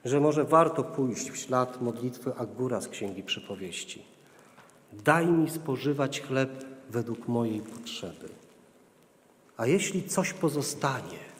Że 0.05 0.19
może 0.19 0.43
warto 0.43 0.83
pójść 0.83 1.31
w 1.31 1.37
ślad 1.37 1.81
modlitwy 1.81 2.35
Agura 2.35 2.81
z 2.81 2.87
Księgi 2.87 3.23
Przypowieści. 3.23 4.05
Daj 4.93 5.27
mi 5.27 5.49
spożywać 5.49 6.21
chleb 6.21 6.65
według 6.89 7.27
mojej 7.27 7.59
potrzeby. 7.59 8.29
A 9.57 9.67
jeśli 9.67 10.03
coś 10.03 10.33
pozostanie, 10.33 11.30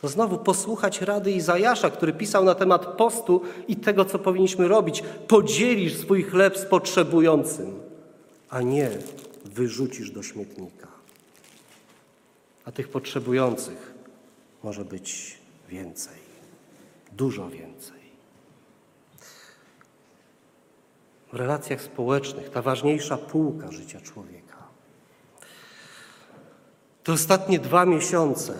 to 0.00 0.08
znowu 0.08 0.38
posłuchać 0.38 1.00
rady 1.00 1.32
Izajasza, 1.32 1.90
który 1.90 2.12
pisał 2.12 2.44
na 2.44 2.54
temat 2.54 2.86
postu 2.86 3.42
i 3.68 3.76
tego, 3.76 4.04
co 4.04 4.18
powinniśmy 4.18 4.68
robić. 4.68 5.02
Podzielisz 5.28 5.96
swój 5.96 6.22
chleb 6.22 6.58
z 6.58 6.64
potrzebującym, 6.64 7.80
a 8.50 8.62
nie 8.62 8.90
wyrzucisz 9.44 10.10
do 10.10 10.22
śmietnika. 10.22 10.88
a 12.64 12.72
tych 12.72 12.88
potrzebujących 12.88 13.94
może 14.62 14.84
być 14.84 15.38
więcej, 15.68 16.18
dużo 17.12 17.48
więcej. 17.48 18.00
W 21.32 21.34
relacjach 21.34 21.82
społecznych 21.82 22.50
ta 22.50 22.62
ważniejsza 22.62 23.16
półka 23.16 23.72
życia 23.72 24.00
człowieka. 24.00 24.56
Te 27.04 27.12
ostatnie 27.12 27.58
dwa 27.58 27.86
miesiące 27.86 28.54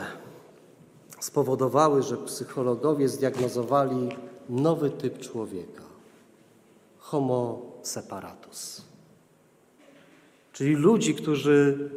spowodowały, 1.20 2.02
że 2.02 2.16
psychologowie 2.16 3.08
zdiagnozowali 3.08 4.08
nowy 4.48 4.90
typ 4.90 5.18
człowieka 5.18 5.82
homo 6.98 7.62
separatus. 7.82 8.82
Czyli 10.52 10.74
ludzi, 10.74 11.14
którzy 11.14 11.90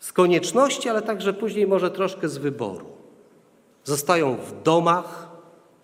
z 0.00 0.12
konieczności, 0.12 0.88
ale 0.88 1.02
także 1.02 1.32
później 1.32 1.66
może 1.66 1.90
troszkę 1.90 2.28
z 2.28 2.38
wyboru 2.38 2.86
zostają 3.84 4.36
w 4.36 4.62
domach, 4.62 5.28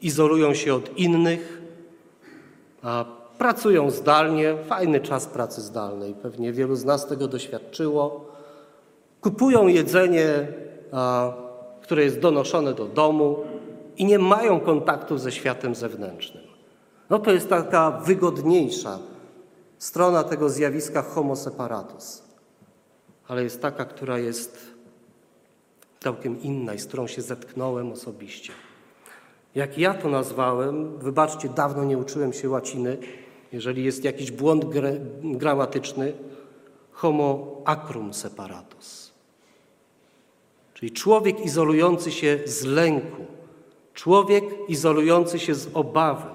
izolują 0.00 0.54
się 0.54 0.74
od 0.74 0.98
innych, 0.98 1.62
a 2.82 3.04
pracują 3.38 3.90
zdalnie. 3.90 4.56
Fajny 4.66 5.00
czas 5.00 5.26
pracy 5.26 5.60
zdalnej, 5.60 6.14
pewnie 6.14 6.52
wielu 6.52 6.76
z 6.76 6.84
nas 6.84 7.06
tego 7.06 7.28
doświadczyło. 7.28 8.32
Kupują 9.20 9.66
jedzenie, 9.66 10.48
a, 10.92 11.32
które 11.84 12.04
jest 12.04 12.18
donoszone 12.20 12.74
do 12.74 12.84
domu 12.84 13.44
i 13.96 14.04
nie 14.04 14.18
mają 14.18 14.60
kontaktu 14.60 15.18
ze 15.18 15.32
światem 15.32 15.74
zewnętrznym. 15.74 16.44
No 17.10 17.18
to 17.18 17.32
jest 17.32 17.48
taka 17.48 17.90
wygodniejsza 17.90 18.98
strona 19.78 20.24
tego 20.24 20.48
zjawiska 20.48 21.02
homo 21.02 21.36
separatus. 21.36 22.22
Ale 23.28 23.42
jest 23.42 23.62
taka, 23.62 23.84
która 23.84 24.18
jest 24.18 24.58
całkiem 26.00 26.42
inna 26.42 26.74
i 26.74 26.78
z 26.78 26.86
którą 26.86 27.06
się 27.06 27.22
zetknąłem 27.22 27.92
osobiście. 27.92 28.52
Jak 29.54 29.78
ja 29.78 29.94
to 29.94 30.08
nazwałem, 30.08 30.98
wybaczcie, 30.98 31.48
dawno 31.48 31.84
nie 31.84 31.98
uczyłem 31.98 32.32
się 32.32 32.48
łaciny, 32.48 32.98
jeżeli 33.52 33.84
jest 33.84 34.04
jakiś 34.04 34.30
błąd 34.30 34.64
gramatyczny, 35.22 36.12
homo 36.92 37.62
acrum 37.64 38.14
separatus. 38.14 39.03
Czyli 40.84 40.96
człowiek 40.96 41.44
izolujący 41.44 42.12
się 42.12 42.38
z 42.46 42.64
lęku, 42.64 43.24
człowiek 43.94 44.44
izolujący 44.68 45.38
się 45.38 45.54
z 45.54 45.68
obawy. 45.74 46.26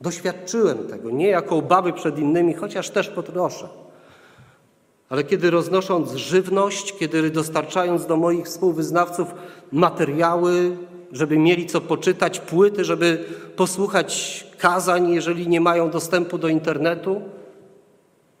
Doświadczyłem 0.00 0.78
tego, 0.88 1.10
nie 1.10 1.28
jako 1.28 1.56
obawy 1.56 1.92
przed 1.92 2.18
innymi, 2.18 2.54
chociaż 2.54 2.90
też 2.90 3.08
potroszę. 3.08 3.68
Ale 5.08 5.24
kiedy 5.24 5.50
roznosząc 5.50 6.12
żywność, 6.12 6.98
kiedy 6.98 7.30
dostarczając 7.30 8.06
do 8.06 8.16
moich 8.16 8.46
współwyznawców 8.46 9.34
materiały, 9.72 10.76
żeby 11.12 11.38
mieli 11.38 11.66
co 11.66 11.80
poczytać, 11.80 12.40
płyty, 12.40 12.84
żeby 12.84 13.24
posłuchać 13.56 14.46
kazań, 14.58 15.10
jeżeli 15.10 15.48
nie 15.48 15.60
mają 15.60 15.90
dostępu 15.90 16.38
do 16.38 16.48
internetu, 16.48 17.22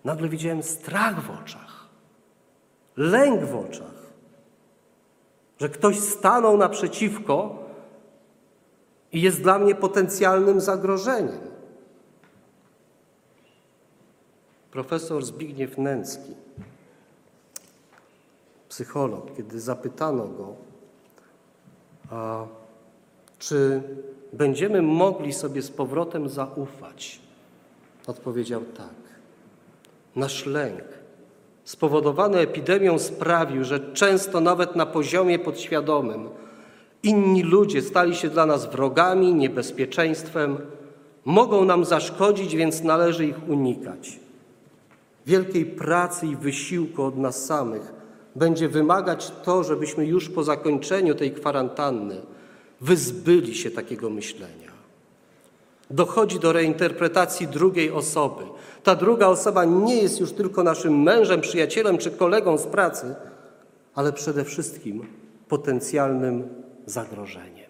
nagle 0.04 0.28
widziałem 0.28 0.62
strach 0.62 1.22
w 1.22 1.30
oczach, 1.30 1.88
lęk 2.96 3.44
w 3.44 3.56
oczach, 3.56 3.93
że 5.58 5.68
ktoś 5.68 6.00
stanął 6.00 6.56
naprzeciwko 6.56 7.64
i 9.12 9.20
jest 9.20 9.42
dla 9.42 9.58
mnie 9.58 9.74
potencjalnym 9.74 10.60
zagrożeniem. 10.60 11.54
Profesor 14.70 15.24
Zbigniew 15.24 15.78
Nęcki, 15.78 16.34
psycholog, 18.68 19.36
kiedy 19.36 19.60
zapytano 19.60 20.28
go, 20.28 20.54
a, 22.10 22.46
czy 23.38 23.82
będziemy 24.32 24.82
mogli 24.82 25.32
sobie 25.32 25.62
z 25.62 25.70
powrotem 25.70 26.28
zaufać, 26.28 27.20
odpowiedział 28.06 28.60
tak. 28.64 28.94
Nasz 30.16 30.46
lęk 30.46 31.03
spowodowany 31.64 32.38
epidemią 32.38 32.98
sprawił, 32.98 33.64
że 33.64 33.92
często 33.92 34.40
nawet 34.40 34.76
na 34.76 34.86
poziomie 34.86 35.38
podświadomym 35.38 36.28
inni 37.04 37.42
ludzie 37.42 37.82
stali 37.82 38.16
się 38.16 38.28
dla 38.28 38.46
nas 38.46 38.70
wrogami, 38.70 39.34
niebezpieczeństwem, 39.34 40.56
mogą 41.24 41.64
nam 41.64 41.84
zaszkodzić, 41.84 42.56
więc 42.56 42.82
należy 42.82 43.26
ich 43.26 43.48
unikać. 43.48 44.20
Wielkiej 45.26 45.66
pracy 45.66 46.26
i 46.26 46.36
wysiłku 46.36 47.02
od 47.02 47.18
nas 47.18 47.44
samych 47.44 47.92
będzie 48.36 48.68
wymagać 48.68 49.32
to, 49.44 49.64
żebyśmy 49.64 50.06
już 50.06 50.28
po 50.28 50.44
zakończeniu 50.44 51.14
tej 51.14 51.32
kwarantanny 51.32 52.20
wyzbyli 52.80 53.54
się 53.54 53.70
takiego 53.70 54.10
myślenia. 54.10 54.63
Dochodzi 55.90 56.38
do 56.38 56.52
reinterpretacji 56.52 57.48
drugiej 57.48 57.90
osoby. 57.90 58.44
Ta 58.82 58.94
druga 58.94 59.26
osoba 59.26 59.64
nie 59.64 59.96
jest 60.02 60.20
już 60.20 60.32
tylko 60.32 60.62
naszym 60.62 61.02
mężem, 61.02 61.40
przyjacielem 61.40 61.98
czy 61.98 62.10
kolegą 62.10 62.58
z 62.58 62.66
pracy, 62.66 63.14
ale 63.94 64.12
przede 64.12 64.44
wszystkim 64.44 65.06
potencjalnym 65.48 66.48
zagrożeniem. 66.86 67.64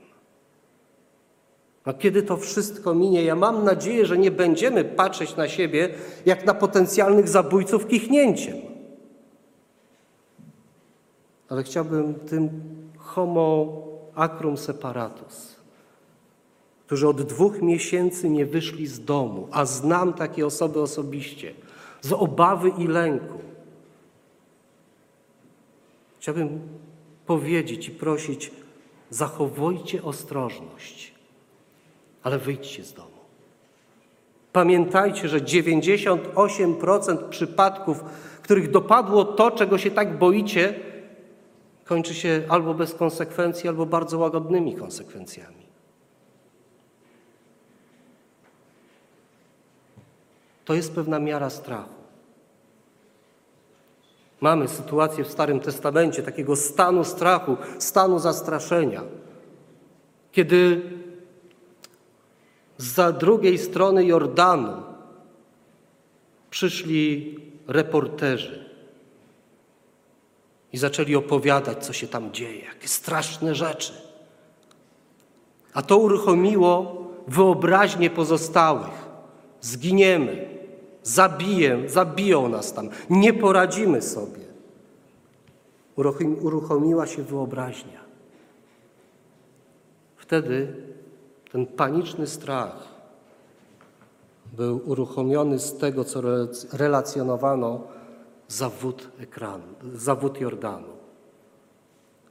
A 1.85 1.93
kiedy 1.93 2.23
to 2.23 2.37
wszystko 2.37 2.95
minie, 2.95 3.25
ja 3.25 3.37
mam 3.37 3.65
nadzieję, 3.65 4.07
że 4.07 4.19
nie 4.19 4.31
będziemy 4.31 4.85
patrzeć 4.85 5.37
na 5.37 5.49
siebie 5.49 5.95
jak 6.27 6.47
na 6.47 6.55
potencjalnych 6.55 7.29
zabójców 7.29 7.87
kichnięciem. 7.87 8.57
Ale 11.49 11.63
chciałbym 11.63 12.15
tym 12.15 12.51
homo 12.99 13.83
acrum 14.15 14.57
separatus, 14.57 15.54
którzy 16.87 17.09
od 17.09 17.23
dwóch 17.23 17.63
miesięcy 17.63 18.31
nie 18.31 18.47
wyszli 18.47 18.87
z 18.87 19.05
domu, 19.05 19.49
a 19.51 19.65
znam 19.65 20.13
takie 20.13 20.47
osoby 20.47 20.81
osobiście, 20.81 21.55
z 22.01 22.13
obawy 22.13 22.73
i 22.79 22.87
lęku. 22.87 23.39
Chciałbym 26.19 26.61
powiedzieć 27.27 27.89
i 27.89 27.91
prosić, 27.91 28.51
zachowujcie 29.11 30.03
ostrożność, 30.03 31.15
ale 32.23 32.39
wyjdźcie 32.39 32.85
z 32.85 32.93
domu. 32.93 33.09
Pamiętajcie, 34.53 35.29
że 35.29 35.41
98% 35.41 37.29
przypadków, 37.29 38.05
których 38.43 38.71
dopadło 38.71 39.25
to, 39.25 39.51
czego 39.51 39.79
się 39.79 39.91
tak 39.91 40.19
boicie, 40.19 40.75
kończy 41.85 42.15
się 42.15 42.43
albo 42.49 42.75
bez 42.75 42.95
konsekwencji, 42.95 43.69
albo 43.69 43.87
bardzo 43.87 44.19
łagodnymi 44.19 44.75
konsekwencjami. 44.75 45.64
To 50.65 50.75
jest 50.75 50.95
pewna 50.95 51.19
miara 51.19 51.51
strachu. 51.51 51.95
Mamy 54.41 54.69
sytuację 54.69 55.25
w 55.25 55.33
Starym 55.33 55.61
Testamencie 55.61 56.23
takiego 56.23 56.57
stanu 56.57 57.05
strachu, 57.05 57.57
stanu 57.79 58.19
zastraszenia, 58.19 59.03
kiedy 60.33 60.83
za 62.79 63.13
drugiej 63.13 63.59
strony 63.59 64.05
Jordanu 64.05 64.83
przyszli 66.51 67.39
reporterzy 67.67 68.65
i 70.73 70.79
zaczęli 70.79 71.17
opowiadać, 71.17 71.87
co 71.87 71.93
się 71.93 72.07
tam 72.09 72.33
dzieje, 72.33 72.65
jakie 72.65 72.89
straszne 72.89 73.55
rzeczy. 73.55 73.93
A 75.75 75.83
to 75.83 75.97
uruchomiło 75.99 77.05
wyobraźnię 77.29 78.11
pozostałych. 78.11 79.05
Zginiemy, 79.61 80.54
zabiję, 81.05 81.89
zabiją 81.89 82.49
nas 82.49 82.73
tam, 82.73 82.89
nie 83.11 83.33
poradzimy 83.33 84.03
sobie. 84.03 84.45
Uruchomiła 86.43 87.07
się 87.07 87.23
wyobraźnia. 87.23 88.01
Wtedy 90.17 90.77
ten 91.53 91.67
paniczny 91.67 92.27
strach 92.27 92.89
był 94.53 94.81
uruchomiony 94.91 95.59
z 95.59 95.79
tego, 95.79 96.05
co 96.05 96.21
relacjonowano 96.73 97.81
zawód 98.49 99.09
ekranu, 99.19 99.65
zawód 99.95 100.41
Jordanu. 100.41 100.89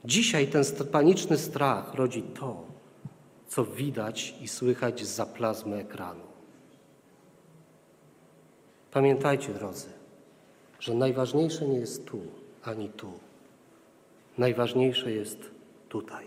Dzisiaj 0.06 0.48
ten 0.48 0.64
paniczny 0.92 1.38
strach 1.38 1.96
rodzi 1.96 2.22
to, 2.22 2.64
co 3.48 3.66
widać 3.66 4.36
i 4.42 4.48
słychać 4.48 5.06
za 5.06 5.26
plazmy 5.26 5.76
ekranu. 5.76 6.23
Pamiętajcie, 8.94 9.54
drodzy, 9.54 9.88
że 10.80 10.94
najważniejsze 10.94 11.68
nie 11.68 11.78
jest 11.78 12.06
tu 12.06 12.20
ani 12.64 12.90
tu. 12.90 13.12
Najważniejsze 14.38 15.12
jest 15.12 15.52
tutaj. 15.90 16.26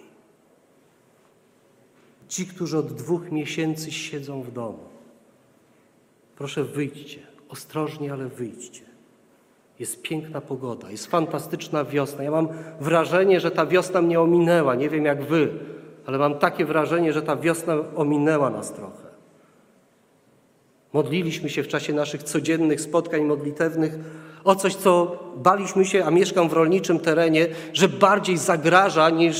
Ci, 2.28 2.46
którzy 2.46 2.78
od 2.78 2.92
dwóch 2.92 3.32
miesięcy 3.32 3.92
siedzą 3.92 4.42
w 4.42 4.52
domu, 4.52 4.78
proszę 6.36 6.64
wyjdźcie, 6.64 7.20
ostrożnie, 7.48 8.12
ale 8.12 8.28
wyjdźcie. 8.28 8.82
Jest 9.78 10.02
piękna 10.02 10.40
pogoda, 10.40 10.90
jest 10.90 11.06
fantastyczna 11.06 11.84
wiosna. 11.84 12.22
Ja 12.22 12.30
mam 12.30 12.48
wrażenie, 12.80 13.40
że 13.40 13.50
ta 13.50 13.66
wiosna 13.66 14.02
mnie 14.02 14.20
ominęła. 14.20 14.74
Nie 14.74 14.90
wiem 14.90 15.04
jak 15.04 15.24
wy, 15.24 15.58
ale 16.06 16.18
mam 16.18 16.38
takie 16.38 16.64
wrażenie, 16.64 17.12
że 17.12 17.22
ta 17.22 17.36
wiosna 17.36 17.74
ominęła 17.96 18.50
nas 18.50 18.72
trochę. 18.72 19.05
Modliliśmy 20.96 21.50
się 21.50 21.62
w 21.62 21.68
czasie 21.68 21.92
naszych 21.92 22.22
codziennych 22.22 22.80
spotkań 22.80 23.24
modlitewnych 23.24 23.98
o 24.44 24.54
coś, 24.54 24.74
co 24.74 25.18
baliśmy 25.36 25.84
się, 25.84 26.04
a 26.04 26.10
mieszkam 26.10 26.48
w 26.48 26.52
rolniczym 26.52 27.00
terenie, 27.00 27.48
że 27.72 27.88
bardziej 27.88 28.38
zagraża 28.38 29.10
niż 29.10 29.36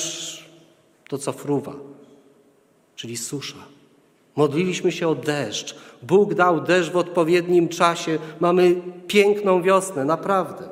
to, 1.09 1.19
co 1.19 1.33
fruwa, 1.33 1.73
czyli 2.97 3.17
susza. 3.17 3.57
Modliliśmy 4.37 4.93
się 4.93 5.09
o 5.09 5.15
deszcz. 5.15 5.77
Bóg 6.03 6.35
dał 6.35 6.61
deszcz 6.61 6.93
w 6.93 6.97
odpowiednim 6.97 7.69
czasie. 7.69 8.19
Mamy 8.41 8.83
piękną 9.07 9.63
wiosnę, 9.63 10.05
naprawdę. 10.05 10.69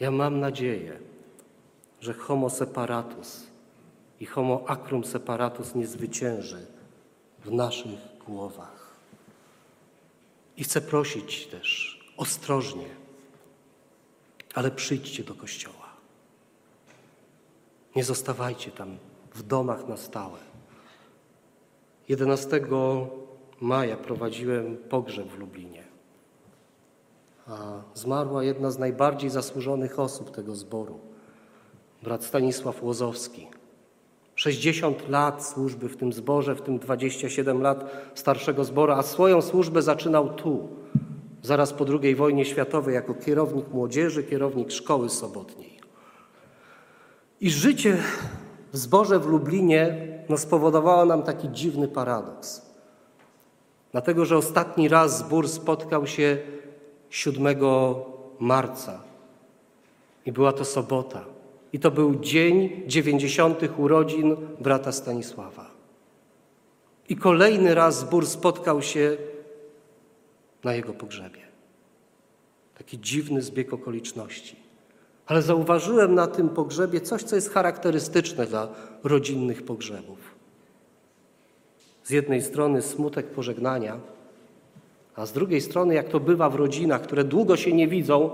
Ja 0.00 0.10
mam 0.10 0.40
nadzieję, 0.40 0.98
że 2.00 2.14
homo 2.14 2.50
separatus 2.50 3.46
i 4.20 4.26
homo 4.26 4.64
acrum 4.66 5.04
separatus 5.04 5.74
nie 5.74 5.86
zwycięży 5.86 6.66
w 7.44 7.50
naszych 7.50 7.98
głowach. 8.26 8.83
I 10.56 10.64
chcę 10.64 10.80
prosić 10.80 11.46
też 11.46 12.00
ostrożnie, 12.16 12.88
ale 14.54 14.70
przyjdźcie 14.70 15.24
do 15.24 15.34
kościoła. 15.34 15.84
Nie 17.96 18.04
zostawajcie 18.04 18.70
tam 18.70 18.98
w 19.34 19.42
domach 19.42 19.88
na 19.88 19.96
stałe. 19.96 20.38
11 22.08 22.60
maja 23.60 23.96
prowadziłem 23.96 24.76
pogrzeb 24.76 25.28
w 25.28 25.38
Lublinie. 25.38 25.84
A 27.46 27.82
zmarła 27.94 28.44
jedna 28.44 28.70
z 28.70 28.78
najbardziej 28.78 29.30
zasłużonych 29.30 29.98
osób 29.98 30.30
tego 30.30 30.54
zboru, 30.54 31.00
brat 32.02 32.24
Stanisław 32.24 32.82
Łozowski. 32.82 33.48
60 34.34 35.08
lat 35.08 35.46
służby 35.46 35.88
w 35.88 35.96
tym 35.96 36.12
zborze, 36.12 36.54
w 36.54 36.62
tym 36.62 36.78
27 36.78 37.62
lat 37.62 37.90
starszego 38.14 38.64
zboru, 38.64 38.92
a 38.92 39.02
swoją 39.02 39.42
służbę 39.42 39.82
zaczynał 39.82 40.34
tu, 40.34 40.68
zaraz 41.42 41.72
po 41.72 41.84
II 42.02 42.14
wojnie 42.14 42.44
światowej, 42.44 42.94
jako 42.94 43.14
kierownik 43.14 43.68
młodzieży, 43.68 44.24
kierownik 44.24 44.72
szkoły 44.72 45.08
sobotniej. 45.08 45.80
I 47.40 47.50
życie 47.50 47.96
w 48.72 48.76
zborze 48.76 49.18
w 49.18 49.26
Lublinie 49.26 50.08
no, 50.28 50.38
spowodowało 50.38 51.04
nam 51.04 51.22
taki 51.22 51.48
dziwny 51.48 51.88
paradoks. 51.88 52.62
Dlatego, 53.92 54.24
że 54.24 54.36
ostatni 54.36 54.88
raz 54.88 55.18
zbór 55.18 55.48
spotkał 55.48 56.06
się 56.06 56.38
7 57.10 57.56
marca 58.38 59.02
i 60.26 60.32
była 60.32 60.52
to 60.52 60.64
sobota. 60.64 61.33
I 61.74 61.78
to 61.78 61.90
był 61.90 62.14
dzień 62.14 62.82
90. 62.86 63.58
urodzin 63.76 64.36
brata 64.60 64.92
Stanisława. 64.92 65.70
I 67.08 67.16
kolejny 67.16 67.74
raz 67.74 67.98
zbór 67.98 68.26
spotkał 68.26 68.82
się 68.82 69.16
na 70.64 70.74
jego 70.74 70.92
pogrzebie. 70.92 71.40
Taki 72.78 73.00
dziwny 73.00 73.42
zbieg 73.42 73.72
okoliczności. 73.72 74.56
Ale 75.26 75.42
zauważyłem 75.42 76.14
na 76.14 76.26
tym 76.26 76.48
pogrzebie 76.48 77.00
coś, 77.00 77.22
co 77.22 77.36
jest 77.36 77.50
charakterystyczne 77.50 78.46
dla 78.46 78.68
rodzinnych 79.04 79.62
pogrzebów. 79.62 80.18
Z 82.04 82.10
jednej 82.10 82.42
strony 82.42 82.82
smutek 82.82 83.26
pożegnania, 83.26 84.00
a 85.14 85.26
z 85.26 85.32
drugiej 85.32 85.60
strony, 85.60 85.94
jak 85.94 86.08
to 86.08 86.20
bywa 86.20 86.50
w 86.50 86.54
rodzinach, 86.54 87.02
które 87.02 87.24
długo 87.24 87.56
się 87.56 87.72
nie 87.72 87.88
widzą, 87.88 88.30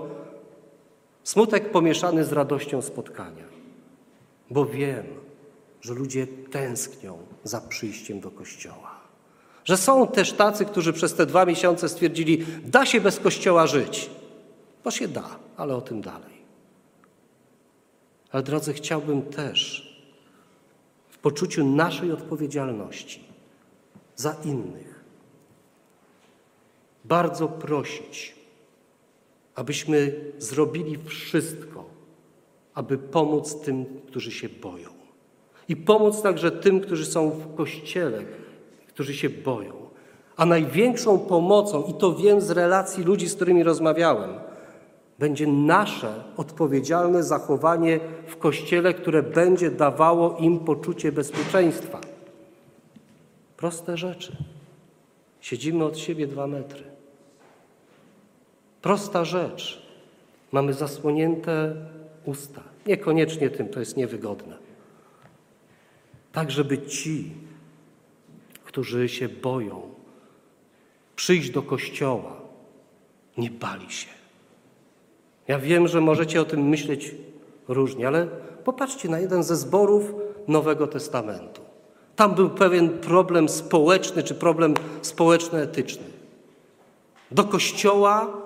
smutek 1.23 1.71
pomieszany 1.71 2.25
z 2.25 2.31
radością 2.31 2.81
spotkania. 2.81 3.45
Bo 4.49 4.65
wiem, 4.65 5.05
że 5.81 5.93
ludzie 5.93 6.27
tęsknią 6.27 7.17
za 7.43 7.61
przyjściem 7.61 8.19
do 8.19 8.31
kościoła. 8.31 9.01
Że 9.65 9.77
są 9.77 10.07
też 10.07 10.33
tacy, 10.33 10.65
którzy 10.65 10.93
przez 10.93 11.13
te 11.13 11.25
dwa 11.25 11.45
miesiące 11.45 11.89
stwierdzili, 11.89 12.45
da 12.65 12.85
się 12.85 13.01
bez 13.01 13.19
kościoła 13.19 13.67
żyć. 13.67 14.09
Bo 14.83 14.91
się 14.91 15.07
da, 15.07 15.39
ale 15.57 15.75
o 15.75 15.81
tym 15.81 16.01
dalej. 16.01 16.41
Ale 18.31 18.43
drodzy, 18.43 18.73
chciałbym 18.73 19.21
też 19.21 19.87
w 21.09 21.17
poczuciu 21.17 21.65
naszej 21.65 22.11
odpowiedzialności 22.11 23.23
za 24.15 24.35
innych 24.45 24.91
bardzo 27.05 27.47
prosić, 27.47 28.35
abyśmy 29.55 30.15
zrobili 30.37 30.97
wszystko, 31.05 31.85
aby 32.73 32.97
pomóc 32.97 33.61
tym, 33.61 33.85
którzy 34.07 34.31
się 34.31 34.49
boją. 34.49 34.89
I 35.69 35.75
pomóc 35.75 36.21
także 36.21 36.51
tym, 36.51 36.81
którzy 36.81 37.05
są 37.05 37.29
w 37.29 37.55
kościele, 37.55 38.23
którzy 38.87 39.13
się 39.13 39.29
boją. 39.29 39.73
A 40.37 40.45
największą 40.45 41.19
pomocą, 41.19 41.83
i 41.83 41.93
to 41.93 42.15
wiem 42.15 42.41
z 42.41 42.49
relacji 42.49 43.03
ludzi, 43.03 43.29
z 43.29 43.35
którymi 43.35 43.63
rozmawiałem, 43.63 44.29
będzie 45.19 45.47
nasze 45.47 46.23
odpowiedzialne 46.37 47.23
zachowanie 47.23 47.99
w 48.27 48.37
kościele, 48.37 48.93
które 48.93 49.23
będzie 49.23 49.71
dawało 49.71 50.37
im 50.37 50.59
poczucie 50.59 51.11
bezpieczeństwa. 51.11 52.01
Proste 53.57 53.97
rzeczy. 53.97 54.37
Siedzimy 55.41 55.85
od 55.85 55.97
siebie 55.97 56.27
dwa 56.27 56.47
metry. 56.47 56.83
Prosta 58.81 59.25
rzecz. 59.25 59.81
Mamy 60.51 60.73
zasłonięte 60.73 61.75
usta. 62.25 62.61
Niekoniecznie 62.87 63.49
tym, 63.49 63.69
to 63.69 63.79
jest 63.79 63.97
niewygodne. 63.97 64.57
Tak, 66.31 66.51
żeby 66.51 66.77
ci, 66.77 67.31
którzy 68.63 69.09
się 69.09 69.29
boją 69.29 69.81
przyjść 71.15 71.49
do 71.49 71.61
kościoła, 71.61 72.35
nie 73.37 73.51
bali 73.51 73.91
się. 73.91 74.09
Ja 75.47 75.59
wiem, 75.59 75.87
że 75.87 76.01
możecie 76.01 76.41
o 76.41 76.45
tym 76.45 76.69
myśleć 76.69 77.15
różnie, 77.67 78.07
ale 78.07 78.27
popatrzcie 78.63 79.09
na 79.09 79.19
jeden 79.19 79.43
ze 79.43 79.55
zborów 79.55 80.13
Nowego 80.47 80.87
Testamentu. 80.87 81.61
Tam 82.15 82.35
był 82.35 82.49
pewien 82.49 82.89
problem 82.89 83.49
społeczny 83.49 84.23
czy 84.23 84.35
problem 84.35 84.73
społeczno-etyczny. 85.01 86.03
Do 87.31 87.43
kościoła 87.43 88.37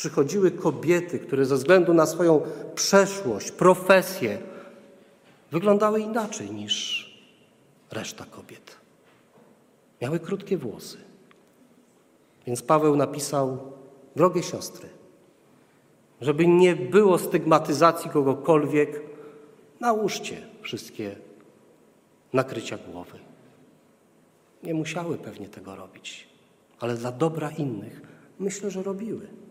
przychodziły 0.00 0.50
kobiety, 0.50 1.18
które 1.18 1.44
ze 1.44 1.54
względu 1.54 1.94
na 1.94 2.06
swoją 2.06 2.42
przeszłość, 2.74 3.50
profesję 3.52 4.38
wyglądały 5.50 6.00
inaczej 6.00 6.50
niż 6.50 7.06
reszta 7.90 8.24
kobiet. 8.24 8.76
Miały 10.02 10.20
krótkie 10.20 10.58
włosy. 10.58 10.96
Więc 12.46 12.62
Paweł 12.62 12.96
napisał: 12.96 13.72
Drogie 14.16 14.42
siostry, 14.42 14.88
żeby 16.20 16.46
nie 16.46 16.76
było 16.76 17.18
stygmatyzacji 17.18 18.10
kogokolwiek, 18.10 19.00
nałóżcie 19.80 20.46
wszystkie 20.62 21.16
nakrycia 22.32 22.78
głowy. 22.78 23.18
Nie 24.62 24.74
musiały 24.74 25.18
pewnie 25.18 25.48
tego 25.48 25.76
robić, 25.76 26.28
ale 26.78 26.96
dla 26.96 27.12
dobra 27.12 27.50
innych 27.50 28.02
myślę, 28.38 28.70
że 28.70 28.82
robiły. 28.82 29.49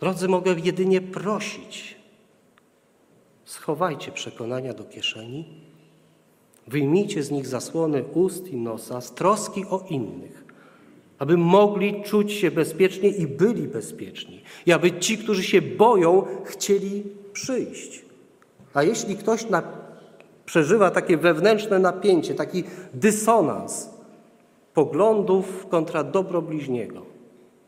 Drodzy, 0.00 0.28
mogę 0.28 0.54
jedynie 0.64 1.00
prosić, 1.00 1.96
schowajcie 3.44 4.12
przekonania 4.12 4.74
do 4.74 4.84
kieszeni, 4.84 5.44
wyjmijcie 6.66 7.22
z 7.22 7.30
nich 7.30 7.46
zasłony 7.46 8.04
ust 8.04 8.48
i 8.48 8.56
nosa 8.56 9.00
z 9.00 9.14
troski 9.14 9.64
o 9.70 9.84
innych, 9.90 10.44
aby 11.18 11.36
mogli 11.36 12.02
czuć 12.02 12.32
się 12.32 12.50
bezpiecznie 12.50 13.08
i 13.08 13.26
byli 13.26 13.62
bezpieczni, 13.62 14.42
i 14.66 14.72
aby 14.72 14.92
ci, 14.92 15.18
którzy 15.18 15.42
się 15.42 15.62
boją, 15.62 16.26
chcieli 16.44 17.02
przyjść. 17.32 18.04
A 18.74 18.82
jeśli 18.82 19.16
ktoś 19.16 19.50
na, 19.50 19.62
przeżywa 20.44 20.90
takie 20.90 21.16
wewnętrzne 21.16 21.78
napięcie, 21.78 22.34
taki 22.34 22.64
dysonans 22.94 23.90
poglądów 24.74 25.66
kontra 25.68 26.04
dobro 26.04 26.42
bliźniego, 26.42 27.02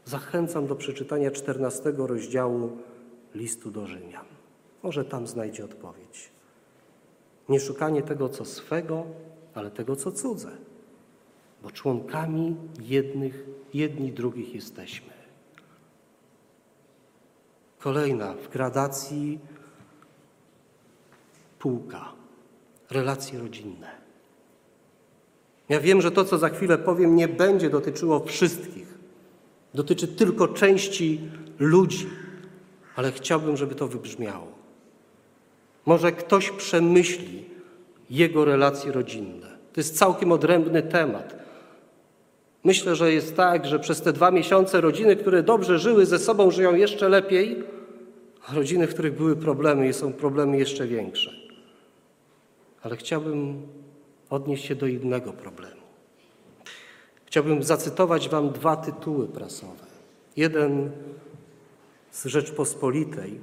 zachęcam 0.05 0.67
do 0.67 0.77
przeczytania 0.77 1.31
14 1.31 1.93
rozdziału 1.97 2.79
listu 3.35 3.71
do 3.71 3.87
Rzymian. 3.87 4.25
Może 4.83 5.05
tam 5.05 5.27
znajdzie 5.27 5.65
odpowiedź. 5.65 6.31
Nie 7.49 7.61
szukanie 7.61 8.03
tego, 8.03 8.29
co 8.29 8.45
swego, 8.45 9.05
ale 9.55 9.71
tego, 9.71 9.97
co 9.97 10.13
cudze 10.13 10.51
bo 11.63 11.71
członkami 11.71 12.57
jednych, 12.81 13.45
jedni 13.75 14.13
drugich 14.13 14.55
jesteśmy. 14.55 15.13
Kolejna 17.79 18.35
w 18.35 18.49
gradacji 18.49 19.39
półka 21.59 22.13
relacje 22.91 23.39
rodzinne. 23.39 24.01
Ja 25.69 25.81
wiem, 25.81 26.01
że 26.01 26.11
to, 26.11 26.25
co 26.25 26.39
za 26.39 26.49
chwilę 26.49 26.79
powiem, 26.79 27.17
nie 27.17 27.29
będzie 27.29 27.71
dotyczyło 27.71 28.21
wszystkich. 28.21 28.90
Dotyczy 29.75 30.09
tylko 30.09 30.49
części 30.49 31.21
ludzi, 31.59 32.07
ale 32.97 33.13
chciałbym, 33.13 33.57
żeby 33.57 33.75
to 33.75 33.89
wybrzmiało. 33.89 34.53
Może 35.87 36.13
ktoś 36.13 36.51
przemyśli 36.51 37.45
jego 38.11 38.45
relacje 38.45 38.93
rodzinne. 38.93 39.47
To 39.73 39.81
jest 39.81 39.99
całkiem 39.99 40.33
odrębny 40.33 40.83
temat. 40.83 41.37
Myślę, 42.65 42.97
że 42.97 43.13
jest 43.13 43.37
tak, 43.37 43.67
że 43.67 43.79
przez 43.79 44.03
te 44.03 44.13
dwa 44.13 44.31
miesiące 44.31 44.81
rodziny, 44.81 45.17
które 45.17 45.43
dobrze 45.43 45.79
żyły 45.79 46.07
ze 46.07 46.19
sobą, 46.19 46.51
żyją 46.51 46.75
jeszcze 46.75 47.09
lepiej, 47.09 47.65
a 48.47 48.55
rodziny, 48.55 48.87
w 48.87 48.95
których 48.95 49.17
były 49.17 49.37
problemy 49.37 49.93
są 49.93 50.13
problemy 50.13 50.59
jeszcze 50.59 50.87
większe. 50.87 51.31
Ale 52.83 52.97
chciałbym 52.97 53.63
odnieść 54.31 54.65
się 54.65 54.75
do 54.75 54.87
innego 54.87 55.33
problemu. 55.33 55.80
Chciałbym 57.31 57.63
zacytować 57.63 58.29
Wam 58.29 58.51
dwa 58.51 58.77
tytuły 58.77 59.29
prasowe. 59.29 59.87
Jeden 60.37 60.91
z 62.11 62.27
Rzeczpospolitej, 62.27 63.41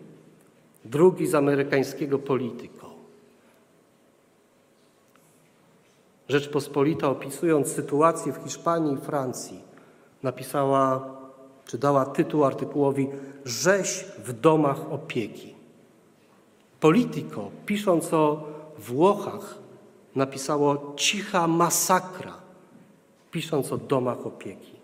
drugi 0.85 1.27
z 1.27 1.35
amerykańskiego 1.35 2.19
Politico. 2.19 2.89
Rzeczpospolita, 6.29 7.09
opisując 7.09 7.67
sytuację 7.67 8.33
w 8.33 8.43
Hiszpanii 8.43 8.93
i 8.93 8.97
Francji, 8.97 9.61
napisała, 10.23 11.17
czy 11.65 11.77
dała 11.77 12.05
tytuł 12.05 12.45
artykułowi 12.45 13.09
Rzeź 13.45 14.05
w 14.17 14.33
domach 14.33 14.91
opieki. 14.91 15.55
Politico, 16.79 17.51
pisząc 17.65 18.13
o 18.13 18.43
Włochach, 18.77 19.55
napisało 20.15 20.93
cicha 20.95 21.47
masakra, 21.47 22.46
pisząc 23.31 23.71
o 23.71 23.77
domach 23.77 24.27
opieki. 24.27 24.77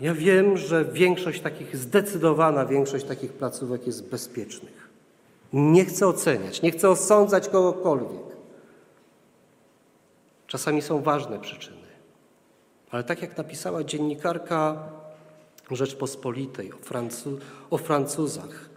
Ja 0.00 0.14
wiem, 0.14 0.56
że 0.56 0.84
większość 0.84 1.40
takich, 1.40 1.76
zdecydowana 1.76 2.66
większość 2.66 3.04
takich 3.04 3.32
placówek 3.32 3.86
jest 3.86 4.10
bezpiecznych. 4.10 4.90
Nie 5.52 5.84
chcę 5.84 6.06
oceniać, 6.06 6.62
nie 6.62 6.70
chcę 6.70 6.90
osądzać 6.90 7.48
kogokolwiek. 7.48 8.36
Czasami 10.46 10.82
są 10.82 11.02
ważne 11.02 11.38
przyczyny. 11.38 11.76
Ale 12.90 13.04
tak 13.04 13.22
jak 13.22 13.36
napisała 13.36 13.84
dziennikarka 13.84 14.88
Rzeczpospolitej 15.70 16.72
o, 16.72 16.76
Francu 16.76 17.38
o 17.70 17.78
Francuzach, 17.78 18.70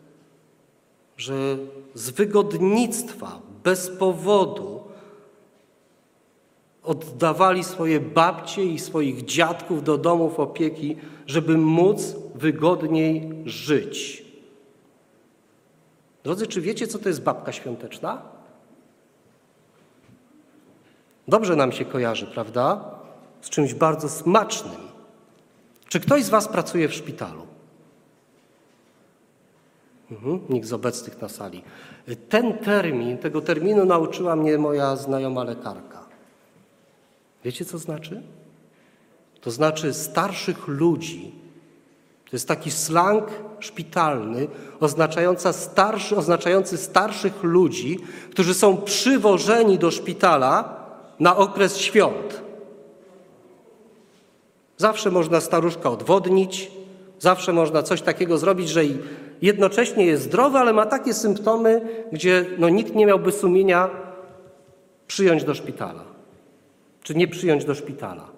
że 1.18 1.58
z 1.94 2.10
wygodnictwa, 2.10 3.42
bez 3.64 3.90
powodu 3.90 4.73
oddawali 6.84 7.64
swoje 7.64 8.00
babcie 8.00 8.66
i 8.66 8.80
swoich 8.80 9.26
dziadków 9.26 9.84
do 9.84 9.98
domów 9.98 10.40
opieki, 10.40 10.98
żeby 11.28 11.58
móc 11.58 12.16
wygodniej 12.36 13.30
żyć. 13.46 14.26
Drodzy, 16.24 16.48
czy 16.48 16.62
wiecie, 16.62 16.88
co 16.88 17.00
to 17.00 17.10
jest 17.10 17.24
babka 17.24 17.52
świąteczna? 17.52 18.22
Dobrze 21.28 21.56
nam 21.56 21.72
się 21.72 21.86
kojarzy, 21.86 22.28
prawda? 22.28 22.96
Z 23.42 23.50
czymś 23.50 23.74
bardzo 23.74 24.10
smacznym. 24.10 24.82
Czy 25.88 26.00
ktoś 26.00 26.24
z 26.24 26.30
Was 26.30 26.48
pracuje 26.48 26.88
w 26.88 26.94
szpitalu? 26.94 27.48
Mhm, 30.12 30.40
nikt 30.50 30.68
z 30.68 30.74
obecnych 30.74 31.22
na 31.22 31.30
sali. 31.30 31.64
Ten 32.30 32.58
termin, 32.58 33.18
tego 33.18 33.42
terminu 33.42 33.86
nauczyła 33.86 34.36
mnie 34.36 34.58
moja 34.58 34.96
znajoma 34.96 35.44
lekarka. 35.44 36.03
Wiecie, 37.44 37.66
co 37.66 37.78
znaczy? 37.78 38.22
To 39.42 39.52
znaczy 39.52 39.94
starszych 39.94 40.68
ludzi. 40.68 41.32
To 42.26 42.36
jest 42.36 42.48
taki 42.48 42.72
slang 42.72 43.30
szpitalny 43.60 44.48
oznaczający, 44.80 45.54
starszy, 45.54 46.18
oznaczający 46.18 46.78
starszych 46.78 47.44
ludzi, 47.44 48.00
którzy 48.32 48.54
są 48.54 48.78
przywożeni 48.78 49.78
do 49.78 49.92
szpitala 49.92 50.84
na 51.20 51.38
okres 51.38 51.78
świąt. 51.78 52.42
Zawsze 54.78 55.12
można 55.12 55.42
staruszka 55.42 55.90
odwodnić, 55.90 56.72
zawsze 57.20 57.54
można 57.54 57.84
coś 57.84 58.02
takiego 58.02 58.38
zrobić, 58.38 58.70
że 58.70 58.82
jednocześnie 59.42 60.06
jest 60.06 60.24
zdrowy, 60.24 60.58
ale 60.58 60.74
ma 60.74 60.86
takie 60.86 61.14
symptomy, 61.14 61.82
gdzie 62.12 62.46
no, 62.58 62.70
nikt 62.70 62.96
nie 62.96 63.06
miałby 63.06 63.32
sumienia 63.32 63.90
przyjąć 65.08 65.44
do 65.44 65.54
szpitala, 65.54 66.04
czy 67.04 67.16
nie 67.16 67.28
przyjąć 67.28 67.66
do 67.66 67.76
szpitala. 67.76 68.30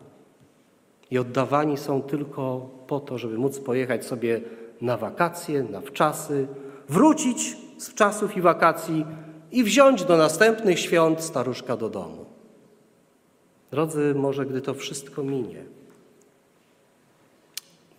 I 1.11 1.17
oddawani 1.17 1.77
są 1.77 2.01
tylko 2.01 2.69
po 2.87 2.99
to, 2.99 3.17
żeby 3.17 3.37
móc 3.37 3.59
pojechać 3.59 4.05
sobie 4.05 4.41
na 4.81 4.97
wakacje, 4.97 5.63
na 5.63 5.81
wczasy, 5.81 6.47
wrócić 6.89 7.57
z 7.77 7.87
wczasów 7.87 8.37
i 8.37 8.41
wakacji 8.41 9.05
i 9.51 9.63
wziąć 9.63 10.03
do 10.03 10.17
następnych 10.17 10.79
świąt 10.79 11.21
staruszka 11.21 11.77
do 11.77 11.89
domu. 11.89 12.25
Drodzy, 13.71 14.13
może 14.15 14.45
gdy 14.45 14.61
to 14.61 14.73
wszystko 14.73 15.23
minie, 15.23 15.63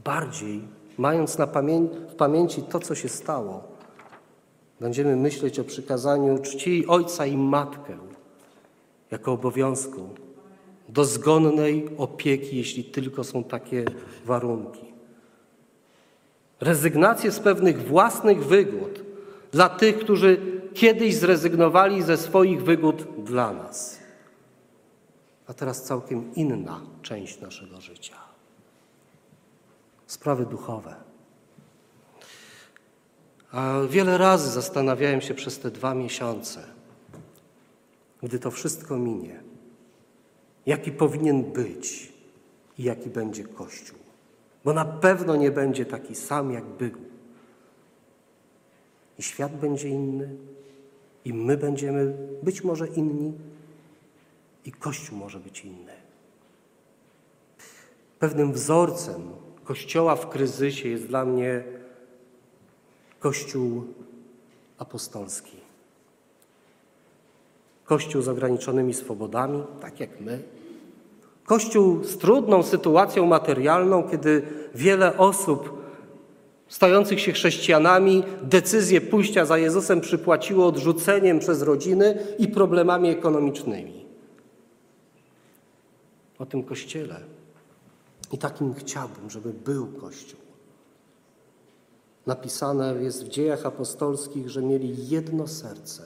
bardziej 0.04 0.60
mając 0.98 1.38
na 1.38 1.46
pamię 1.46 1.80
w 2.08 2.14
pamięci 2.14 2.62
to, 2.62 2.80
co 2.80 2.94
się 2.94 3.08
stało, 3.08 3.64
będziemy 4.80 5.16
myśleć 5.16 5.58
o 5.58 5.64
przykazaniu 5.64 6.38
czci 6.38 6.86
ojca 6.86 7.26
i 7.26 7.36
matkę 7.36 7.98
jako 9.10 9.32
obowiązku 9.32 10.08
dozgonnej 10.88 11.88
opieki, 11.98 12.56
jeśli 12.56 12.84
tylko 12.84 13.24
są 13.24 13.44
takie 13.44 13.84
warunki. 14.24 14.86
Rezygnację 16.60 17.32
z 17.32 17.40
pewnych 17.40 17.88
własnych 17.88 18.44
wygód 18.44 19.02
dla 19.52 19.68
tych, 19.68 19.98
którzy 19.98 20.60
kiedyś 20.74 21.16
zrezygnowali 21.16 22.02
ze 22.02 22.16
swoich 22.16 22.64
wygód 22.64 23.24
dla 23.24 23.52
nas. 23.52 23.98
A 25.46 25.54
teraz 25.54 25.82
całkiem 25.82 26.34
inna 26.34 26.80
część 27.02 27.40
naszego 27.40 27.80
życia 27.80 28.26
sprawy 30.06 30.46
duchowe. 30.46 30.94
A 33.52 33.80
wiele 33.88 34.18
razy 34.18 34.50
zastanawiałem 34.50 35.20
się 35.20 35.34
przez 35.34 35.58
te 35.58 35.70
dwa 35.70 35.94
miesiące, 35.94 36.64
gdy 38.22 38.38
to 38.38 38.50
wszystko 38.50 38.96
minie, 38.96 39.42
jaki 40.66 40.92
powinien 40.92 41.42
być 41.42 42.12
i 42.78 42.82
jaki 42.82 43.10
będzie 43.10 43.44
Kościół. 43.44 43.98
Bo 44.64 44.72
na 44.72 44.84
pewno 44.84 45.36
nie 45.36 45.50
będzie 45.50 45.86
taki 45.86 46.14
sam, 46.14 46.52
jak 46.52 46.64
był. 46.64 46.90
I 49.18 49.22
świat 49.22 49.56
będzie 49.56 49.88
inny, 49.88 50.36
i 51.24 51.34
my 51.34 51.56
będziemy 51.56 52.16
być 52.42 52.64
może 52.64 52.88
inni, 52.88 53.32
i 54.64 54.72
Kościół 54.72 55.18
może 55.18 55.40
być 55.40 55.64
inny. 55.64 55.92
Pewnym 58.18 58.52
wzorcem 58.52 59.30
Kościoła 59.64 60.16
w 60.16 60.28
kryzysie 60.28 60.88
jest 60.88 61.06
dla 61.06 61.24
mnie 61.24 61.64
Kościół 63.20 63.84
apostolski. 64.78 65.56
Kościół 67.84 68.22
z 68.22 68.28
ograniczonymi 68.28 68.94
swobodami, 68.94 69.62
tak 69.80 70.00
jak 70.00 70.20
my. 70.20 70.55
Kościół 71.46 72.04
z 72.04 72.18
trudną 72.18 72.62
sytuacją 72.62 73.26
materialną, 73.26 74.02
kiedy 74.10 74.42
wiele 74.74 75.18
osób 75.18 75.76
stających 76.68 77.20
się 77.20 77.32
chrześcijanami 77.32 78.22
decyzję 78.42 79.00
pójścia 79.00 79.44
za 79.44 79.58
Jezusem 79.58 80.00
przypłaciło 80.00 80.66
odrzuceniem 80.66 81.38
przez 81.38 81.62
rodziny 81.62 82.18
i 82.38 82.48
problemami 82.48 83.08
ekonomicznymi. 83.08 84.06
O 86.38 86.46
tym 86.46 86.62
kościele 86.62 87.20
i 88.32 88.38
takim 88.38 88.74
chciałbym, 88.74 89.30
żeby 89.30 89.52
był 89.52 89.86
Kościół. 89.86 90.40
Napisane 92.26 92.94
jest 93.02 93.24
w 93.24 93.28
dziejach 93.28 93.66
apostolskich, 93.66 94.50
że 94.50 94.62
mieli 94.62 95.08
jedno 95.08 95.46
serce 95.48 96.02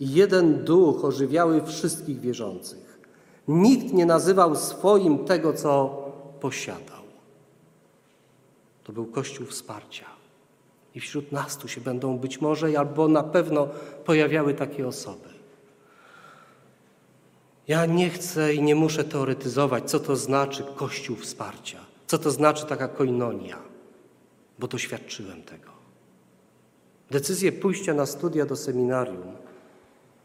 i 0.00 0.12
jeden 0.12 0.64
duch 0.64 1.04
ożywiały 1.04 1.62
wszystkich 1.66 2.20
wierzących. 2.20 2.87
Nikt 3.48 3.92
nie 3.92 4.06
nazywał 4.06 4.56
swoim 4.56 5.24
tego, 5.24 5.52
co 5.52 6.02
posiadał. 6.40 7.02
To 8.84 8.92
był 8.92 9.06
Kościół 9.06 9.46
wsparcia. 9.46 10.06
I 10.94 11.00
wśród 11.00 11.32
nas 11.32 11.56
tu 11.56 11.68
się 11.68 11.80
będą 11.80 12.18
być 12.18 12.40
może 12.40 12.78
albo 12.78 13.08
na 13.08 13.22
pewno 13.22 13.68
pojawiały 14.04 14.54
takie 14.54 14.88
osoby. 14.88 15.28
Ja 17.68 17.86
nie 17.86 18.10
chcę 18.10 18.54
i 18.54 18.62
nie 18.62 18.74
muszę 18.74 19.04
teoretyzować, 19.04 19.90
co 19.90 20.00
to 20.00 20.16
znaczy 20.16 20.64
Kościół 20.76 21.16
wsparcia, 21.16 21.78
co 22.06 22.18
to 22.18 22.30
znaczy 22.30 22.66
taka 22.66 22.88
koinonia, 22.88 23.58
bo 24.58 24.68
doświadczyłem 24.68 25.42
tego. 25.42 25.70
Decyzję 27.10 27.52
pójścia 27.52 27.94
na 27.94 28.06
studia 28.06 28.46
do 28.46 28.56
seminarium 28.56 29.47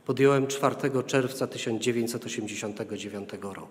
podjąłem 0.05 0.47
4 0.47 0.75
czerwca 1.05 1.47
1989 1.47 3.29
roku. 3.41 3.67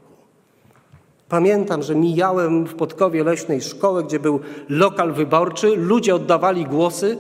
Pamiętam, 1.28 1.83
że 1.83 1.95
mijałem 1.95 2.64
w 2.64 2.74
Podkowie 2.74 3.24
Leśnej 3.24 3.61
szkołę, 3.61 4.05
gdzie 4.05 4.20
był 4.20 4.41
lokal 4.68 5.12
wyborczy, 5.12 5.76
ludzie 5.76 6.14
oddawali 6.14 6.64
głosy, 6.64 7.18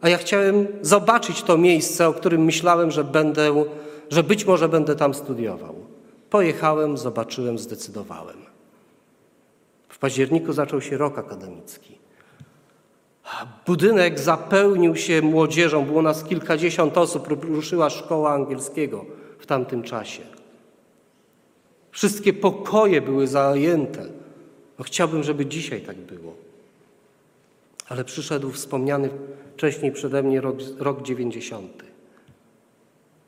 a 0.00 0.08
ja 0.08 0.18
chciałem 0.18 0.66
zobaczyć 0.82 1.42
to 1.42 1.58
miejsce, 1.58 2.08
o 2.08 2.12
którym 2.12 2.44
myślałem, 2.44 2.90
że 2.90 3.04
będę, 3.04 3.64
że 4.10 4.22
być 4.22 4.44
może 4.44 4.68
będę 4.68 4.96
tam 4.96 5.14
studiował. 5.14 5.74
Pojechałem, 6.30 6.98
zobaczyłem, 6.98 7.58
zdecydowałem. 7.58 8.36
W 9.88 9.98
październiku 9.98 10.52
zaczął 10.52 10.80
się 10.80 10.96
rok 10.96 11.18
akademicki. 11.18 11.99
Budynek 13.66 14.18
zapełnił 14.18 14.96
się 14.96 15.22
młodzieżą, 15.22 15.84
było 15.84 16.02
nas 16.02 16.24
kilkadziesiąt 16.24 16.98
osób, 16.98 17.28
ruszyła 17.42 17.90
szkoła 17.90 18.32
angielskiego 18.32 19.04
w 19.38 19.46
tamtym 19.46 19.82
czasie. 19.82 20.22
Wszystkie 21.90 22.32
pokoje 22.32 23.00
były 23.00 23.26
zajęte. 23.26 24.06
No, 24.78 24.84
chciałbym, 24.84 25.22
żeby 25.22 25.46
dzisiaj 25.46 25.80
tak 25.80 25.96
było. 25.96 26.34
Ale 27.88 28.04
przyszedł 28.04 28.50
wspomniany 28.50 29.10
wcześniej 29.56 29.92
przede 29.92 30.22
mnie 30.22 30.40
rok, 30.40 30.56
rok 30.78 31.02
90. 31.02 31.82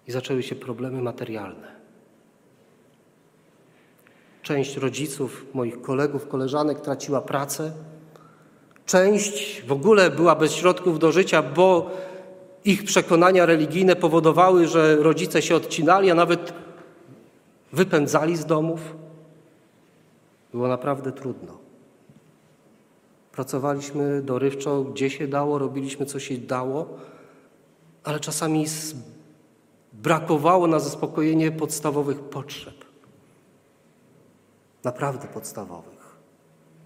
I 0.09 0.13
zaczęły 0.13 0.43
się 0.43 0.55
problemy 0.55 1.03
materialne. 1.03 1.73
Część 4.43 4.77
rodziców, 4.77 5.47
moich 5.55 5.83
kolegów, 5.83 6.29
koleżanek 6.29 6.81
traciła 6.81 7.21
pracę. 7.21 7.73
Część 8.87 9.63
w 9.67 9.73
ogóle 9.73 10.11
była 10.11 10.35
bez 10.35 10.53
środków 10.53 10.99
do 10.99 11.13
życia, 11.13 11.43
bo 11.43 11.91
ich 12.65 12.85
przekonania 12.85 13.47
religijne 13.47 13.97
powodowały, 13.97 14.67
że 14.67 14.97
rodzice 14.97 15.43
się 15.43 15.57
odcinali, 15.57 16.11
a 16.11 16.15
nawet 16.15 16.53
wypędzali 17.73 18.37
z 18.37 18.47
domów. 18.47 18.81
Było 20.53 20.69
naprawdę 20.69 21.13
trudno. 21.13 21.59
Pracowaliśmy 23.33 24.23
dorywczo, 24.23 24.83
gdzie 24.83 25.11
się 25.11 25.29
dało, 25.29 25.59
robiliśmy 25.59 26.07
co 26.07 26.21
się 26.21 26.39
dało, 26.39 26.89
ale 28.05 28.21
czasami 28.21 28.67
brakowało 29.93 30.67
na 30.67 30.79
zaspokojenie 30.79 31.53
podstawowych 31.53 32.21
potrzeb. 32.21 32.75
Naprawdę 34.85 35.29
podstawowych. 35.29 35.92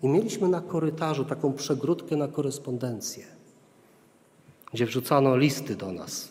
I 0.02 0.08
mieliśmy 0.08 0.48
na 0.48 0.60
korytarzu 0.60 1.24
taką 1.24 1.52
przegródkę 1.52 2.16
na 2.16 2.28
korespondencję, 2.28 3.24
gdzie 4.72 4.86
wrzucano 4.86 5.36
listy 5.36 5.76
do 5.76 5.92
nas. 5.92 6.28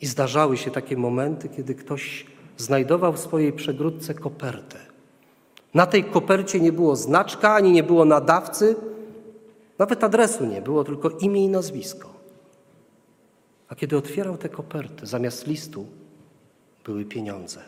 I 0.00 0.06
zdarzały 0.06 0.56
się 0.56 0.70
takie 0.70 0.96
momenty, 0.96 1.48
kiedy 1.48 1.74
ktoś 1.74 2.26
znajdował 2.56 3.12
w 3.12 3.18
swojej 3.18 3.52
przegródce 3.52 4.14
kopertę. 4.14 4.78
Na 5.74 5.86
tej 5.86 6.04
kopercie 6.04 6.60
nie 6.60 6.72
było 6.72 6.96
znaczka, 6.96 7.54
ani 7.54 7.72
nie 7.72 7.82
było 7.82 8.04
nadawcy, 8.04 8.76
nawet 9.78 10.04
adresu 10.04 10.46
nie 10.46 10.62
było, 10.62 10.84
tylko 10.84 11.10
imię 11.10 11.44
i 11.44 11.48
nazwisko. 11.48 12.14
A 13.68 13.74
kiedy 13.74 13.96
otwierał 13.96 14.36
tę 14.36 14.48
kopertę, 14.48 15.06
zamiast 15.06 15.46
listu 15.46 15.86
były 16.84 17.04
pieniądze. 17.04 17.60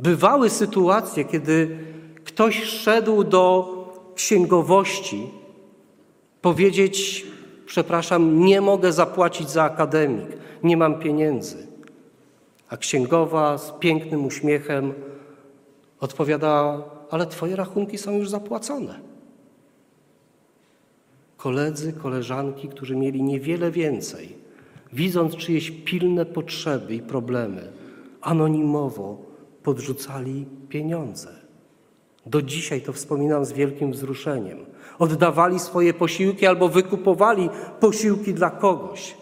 Bywały 0.00 0.50
sytuacje, 0.50 1.24
kiedy 1.24 1.78
ktoś 2.24 2.62
szedł 2.62 3.24
do 3.24 3.74
księgowości 4.14 5.30
powiedzieć: 6.42 7.26
Przepraszam, 7.66 8.44
nie 8.44 8.60
mogę 8.60 8.92
zapłacić 8.92 9.50
za 9.50 9.62
akademik, 9.62 10.26
nie 10.62 10.76
mam 10.76 10.98
pieniędzy. 10.98 11.66
A 12.68 12.76
księgowa 12.76 13.58
z 13.58 13.72
pięknym 13.80 14.26
uśmiechem 14.26 14.92
odpowiada: 16.00 16.82
Ale 17.10 17.26
Twoje 17.26 17.56
rachunki 17.56 17.98
są 17.98 18.12
już 18.12 18.28
zapłacone. 18.30 19.00
Koledzy, 21.36 21.92
koleżanki, 21.92 22.68
którzy 22.68 22.96
mieli 22.96 23.22
niewiele 23.22 23.70
więcej, 23.70 24.36
widząc 24.92 25.36
czyjeś 25.36 25.70
pilne 25.70 26.26
potrzeby 26.26 26.94
i 26.94 27.02
problemy, 27.02 27.72
anonimowo 28.20 29.18
podrzucali 29.62 30.46
pieniądze. 30.68 31.28
Do 32.26 32.42
dzisiaj 32.42 32.80
to 32.80 32.92
wspominam 32.92 33.44
z 33.44 33.52
wielkim 33.52 33.92
wzruszeniem. 33.92 34.58
Oddawali 34.98 35.58
swoje 35.58 35.94
posiłki 35.94 36.46
albo 36.46 36.68
wykupowali 36.68 37.50
posiłki 37.80 38.34
dla 38.34 38.50
kogoś. 38.50 39.16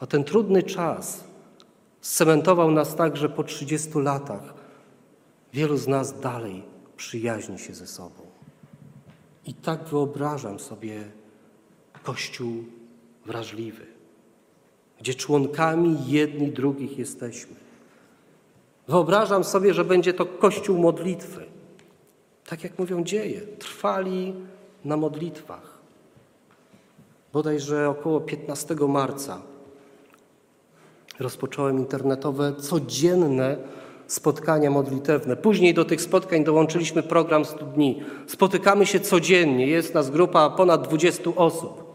A 0.00 0.06
ten 0.06 0.24
trudny 0.24 0.62
czas 0.62 1.32
Scementował 2.02 2.70
nas 2.70 2.94
tak, 2.94 3.16
że 3.16 3.28
po 3.28 3.44
30 3.44 3.90
latach 3.94 4.54
wielu 5.52 5.76
z 5.76 5.88
nas 5.88 6.20
dalej 6.20 6.62
przyjaźni 6.96 7.58
się 7.58 7.74
ze 7.74 7.86
sobą. 7.86 8.22
I 9.46 9.54
tak 9.54 9.84
wyobrażam 9.84 10.60
sobie 10.60 11.04
Kościół 12.02 12.64
wrażliwy, 13.26 13.86
gdzie 15.00 15.14
członkami 15.14 16.06
jedni 16.06 16.52
drugich 16.52 16.98
jesteśmy. 16.98 17.56
Wyobrażam 18.88 19.44
sobie, 19.44 19.74
że 19.74 19.84
będzie 19.84 20.14
to 20.14 20.26
Kościół 20.26 20.78
modlitwy. 20.78 21.46
Tak 22.52 22.64
jak 22.64 22.78
mówią 22.78 23.04
dzieje, 23.04 23.40
trwali 23.40 24.34
na 24.84 24.96
modlitwach. 24.96 25.78
Bodajże 27.32 27.88
około 27.88 28.20
15 28.20 28.74
marca 28.88 29.42
rozpocząłem 31.20 31.78
internetowe, 31.78 32.52
codzienne 32.54 33.56
spotkania 34.06 34.70
modlitewne. 34.70 35.36
Później 35.36 35.74
do 35.74 35.84
tych 35.84 36.00
spotkań 36.00 36.44
dołączyliśmy 36.44 37.02
program 37.02 37.44
100 37.44 37.66
dni. 37.66 38.02
Spotykamy 38.26 38.86
się 38.86 39.00
codziennie, 39.00 39.66
jest 39.66 39.94
nas 39.94 40.10
grupa 40.10 40.50
ponad 40.50 40.88
20 40.88 41.30
osób. 41.36 41.94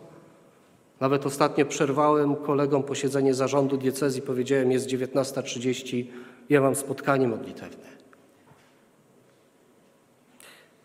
Nawet 1.00 1.26
ostatnio 1.26 1.66
przerwałem 1.66 2.36
kolegom 2.36 2.84
posiedzenie 2.84 3.34
zarządu 3.34 3.78
diecezji, 3.78 4.22
powiedziałem 4.22 4.72
jest 4.72 4.88
19.30, 4.88 6.06
ja 6.50 6.62
mam 6.62 6.76
spotkanie 6.76 7.28
modlitewne. 7.28 7.97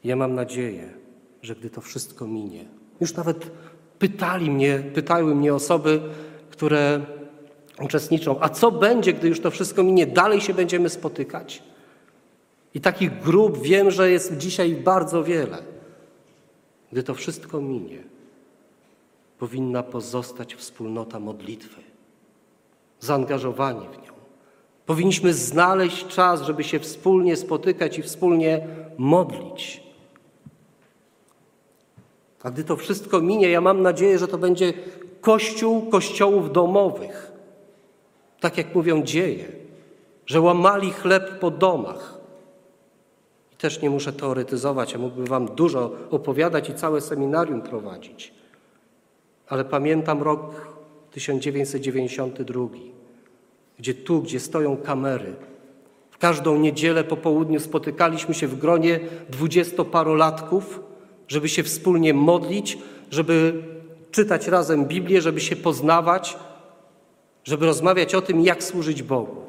Ja 0.05 0.16
mam 0.16 0.34
nadzieję, 0.34 0.88
że 1.42 1.55
gdy 1.55 1.70
to 1.70 1.80
wszystko 1.80 2.26
minie, 2.26 2.64
już 3.00 3.14
nawet 3.14 3.50
pytali 3.98 4.50
mnie, 4.50 4.82
pytały 4.94 5.34
mnie 5.34 5.55
osoby, 5.55 6.00
które 6.50 7.00
uczestniczą. 7.80 8.36
A 8.40 8.48
co 8.48 8.70
będzie, 8.70 9.12
gdy 9.12 9.28
już 9.28 9.40
to 9.40 9.50
wszystko 9.50 9.82
minie? 9.82 10.07
Dalej 10.07 10.40
się 10.40 10.55
będziemy 10.55 10.88
spotykać? 10.88 11.62
I 12.74 12.80
takich 12.80 13.22
grup 13.22 13.62
wiem, 13.62 13.90
że 13.90 14.11
jest 14.11 14.36
dzisiaj 14.36 14.74
bardzo 14.74 15.24
wiele. 15.24 15.59
Gdy 16.92 17.03
to 17.03 17.14
wszystko 17.14 17.61
minie, 17.61 18.03
powinna 19.38 19.82
pozostać 19.82 20.55
wspólnota 20.55 21.20
modlitwy, 21.20 21.80
zaangażowanie 23.00 23.88
w 23.88 24.07
nią. 24.07 24.12
Powinniśmy 24.86 25.34
znaleźć 25.34 26.07
czas, 26.07 26.42
żeby 26.42 26.64
się 26.64 26.78
wspólnie 26.78 27.36
spotykać 27.36 27.98
i 27.98 28.03
wspólnie 28.03 28.66
modlić. 28.98 29.82
A 32.43 32.51
gdy 32.51 32.64
to 32.64 32.76
wszystko 32.76 33.20
minie, 33.20 33.51
ja 33.51 33.61
mam 33.61 33.82
nadzieję, 33.82 34.18
że 34.18 34.28
to 34.28 34.38
będzie 34.38 34.72
kościół 35.20 35.90
kościołów 35.90 36.53
domowych 36.53 37.32
tak 38.43 38.59
jak 38.59 38.74
mówią 38.74 39.03
dzieje, 39.03 39.45
że 40.26 40.40
łamali 40.40 40.90
chleb 40.90 41.38
po 41.38 41.51
domach. 41.51 42.18
I 43.53 43.57
też 43.57 43.82
nie 43.82 43.90
muszę 43.90 44.12
teoretyzować, 44.12 44.93
ja 44.93 44.99
mógłbym 44.99 45.26
Wam 45.26 45.47
dużo 45.47 45.90
opowiadać 46.11 46.68
i 46.68 46.74
całe 46.74 47.01
seminarium 47.01 47.62
prowadzić. 47.62 48.34
Ale 49.49 49.64
pamiętam 49.64 50.22
rok 50.22 50.74
1992, 51.11 52.68
gdzie 53.78 53.95
tu, 53.95 54.22
gdzie 54.22 54.40
stoją 54.40 54.76
kamery, 54.76 55.34
w 56.11 56.18
każdą 56.18 56.59
niedzielę 56.59 57.05
po 57.05 57.16
południu 57.16 57.61
spotykaliśmy 57.61 58.34
się 58.34 58.47
w 58.47 58.59
gronie 58.59 59.01
dwudziestoparolatków, 59.30 60.80
żeby 61.29 61.49
się 61.49 61.62
wspólnie 61.62 62.14
modlić, 62.14 62.79
żeby 63.11 63.62
czytać 64.11 64.49
razem 64.49 64.85
Biblię, 64.85 65.20
żeby 65.20 65.41
się 65.41 65.57
poznawać, 65.57 66.37
żeby 67.45 67.66
rozmawiać 67.66 68.14
o 68.14 68.23
tym, 68.23 68.41
jak 68.41 68.64
służyć 68.64 69.03
Bogu. 69.03 69.43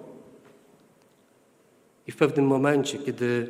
I 2.07 2.11
w 2.11 2.17
pewnym 2.17 2.47
momencie, 2.47 2.97
kiedy 2.97 3.49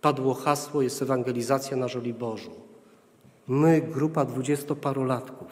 padło 0.00 0.34
hasło, 0.34 0.82
jest 0.82 1.02
ewangelizacja 1.02 1.76
na 1.76 1.88
Żoliborzu, 1.88 2.50
my, 3.48 3.80
grupa 3.80 4.24
dwudziestoparolatków, 4.24 5.48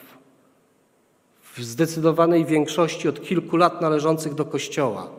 w 1.55 1.63
zdecydowanej 1.63 2.45
większości 2.45 3.09
od 3.09 3.23
kilku 3.23 3.57
lat 3.57 3.81
należących 3.81 4.35
do 4.35 4.45
Kościoła, 4.45 5.11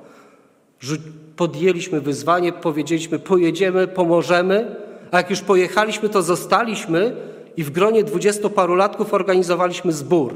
podjęliśmy 1.36 2.02
wyzwanie, 2.02 2.54
powiedzieliśmy, 2.54 3.20
pojedziemy, 3.20 3.88
pomożemy, 3.88 4.76
a 5.12 5.18
jak 5.18 5.30
już 5.30 5.42
pojechaliśmy, 5.42 6.10
to 6.10 6.22
zostaliśmy 6.22 7.16
i 7.58 7.64
w 7.64 7.70
gronie 7.70 8.04
dwudziestoparolatków 8.04 9.14
organizowaliśmy 9.14 9.92
zbór. 9.92 10.36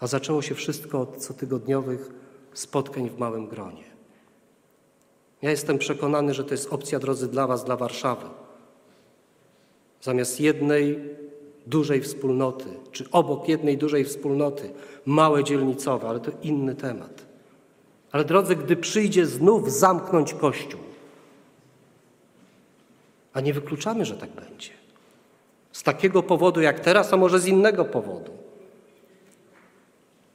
A 0.00 0.06
zaczęło 0.06 0.42
się 0.42 0.54
wszystko 0.54 1.00
od 1.00 1.16
cotygodniowych 1.16 2.10
spotkań 2.54 3.10
w 3.10 3.18
małym 3.18 3.46
gronie. 3.46 3.84
Ja 5.42 5.50
jestem 5.50 5.78
przekonany, 5.78 6.34
że 6.34 6.44
to 6.44 6.54
jest 6.54 6.72
opcja, 6.72 6.98
drodzy, 6.98 7.28
dla 7.28 7.46
Was, 7.46 7.64
dla 7.64 7.76
Warszawy. 7.76 8.26
Zamiast 10.00 10.40
jednej 10.40 10.98
dużej 11.66 12.00
wspólnoty, 12.00 12.64
czy 12.92 13.10
obok 13.10 13.48
jednej 13.48 13.78
dużej 13.78 14.04
wspólnoty, 14.04 14.70
małe 15.06 15.44
dzielnicowe, 15.44 16.08
ale 16.08 16.20
to 16.20 16.30
inny 16.42 16.74
temat. 16.74 17.26
Ale 18.12 18.24
drodzy, 18.24 18.56
gdy 18.56 18.76
przyjdzie 18.76 19.26
znów 19.26 19.72
zamknąć 19.72 20.34
Kościół, 20.34 20.80
a 23.34 23.40
nie 23.40 23.54
wykluczamy, 23.54 24.04
że 24.04 24.16
tak 24.16 24.30
będzie. 24.30 24.70
Z 25.72 25.82
takiego 25.82 26.22
powodu 26.22 26.60
jak 26.60 26.80
teraz, 26.80 27.12
a 27.12 27.16
może 27.16 27.40
z 27.40 27.46
innego 27.46 27.84
powodu, 27.84 28.32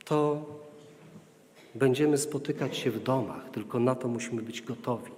to 0.05 0.45
będziemy 1.75 2.17
spotykać 2.17 2.77
się 2.77 2.91
w 2.91 3.03
domach, 3.03 3.49
tylko 3.51 3.79
na 3.79 3.95
to 3.95 4.07
musimy 4.07 4.41
być 4.41 4.61
gotowi. 4.61 5.11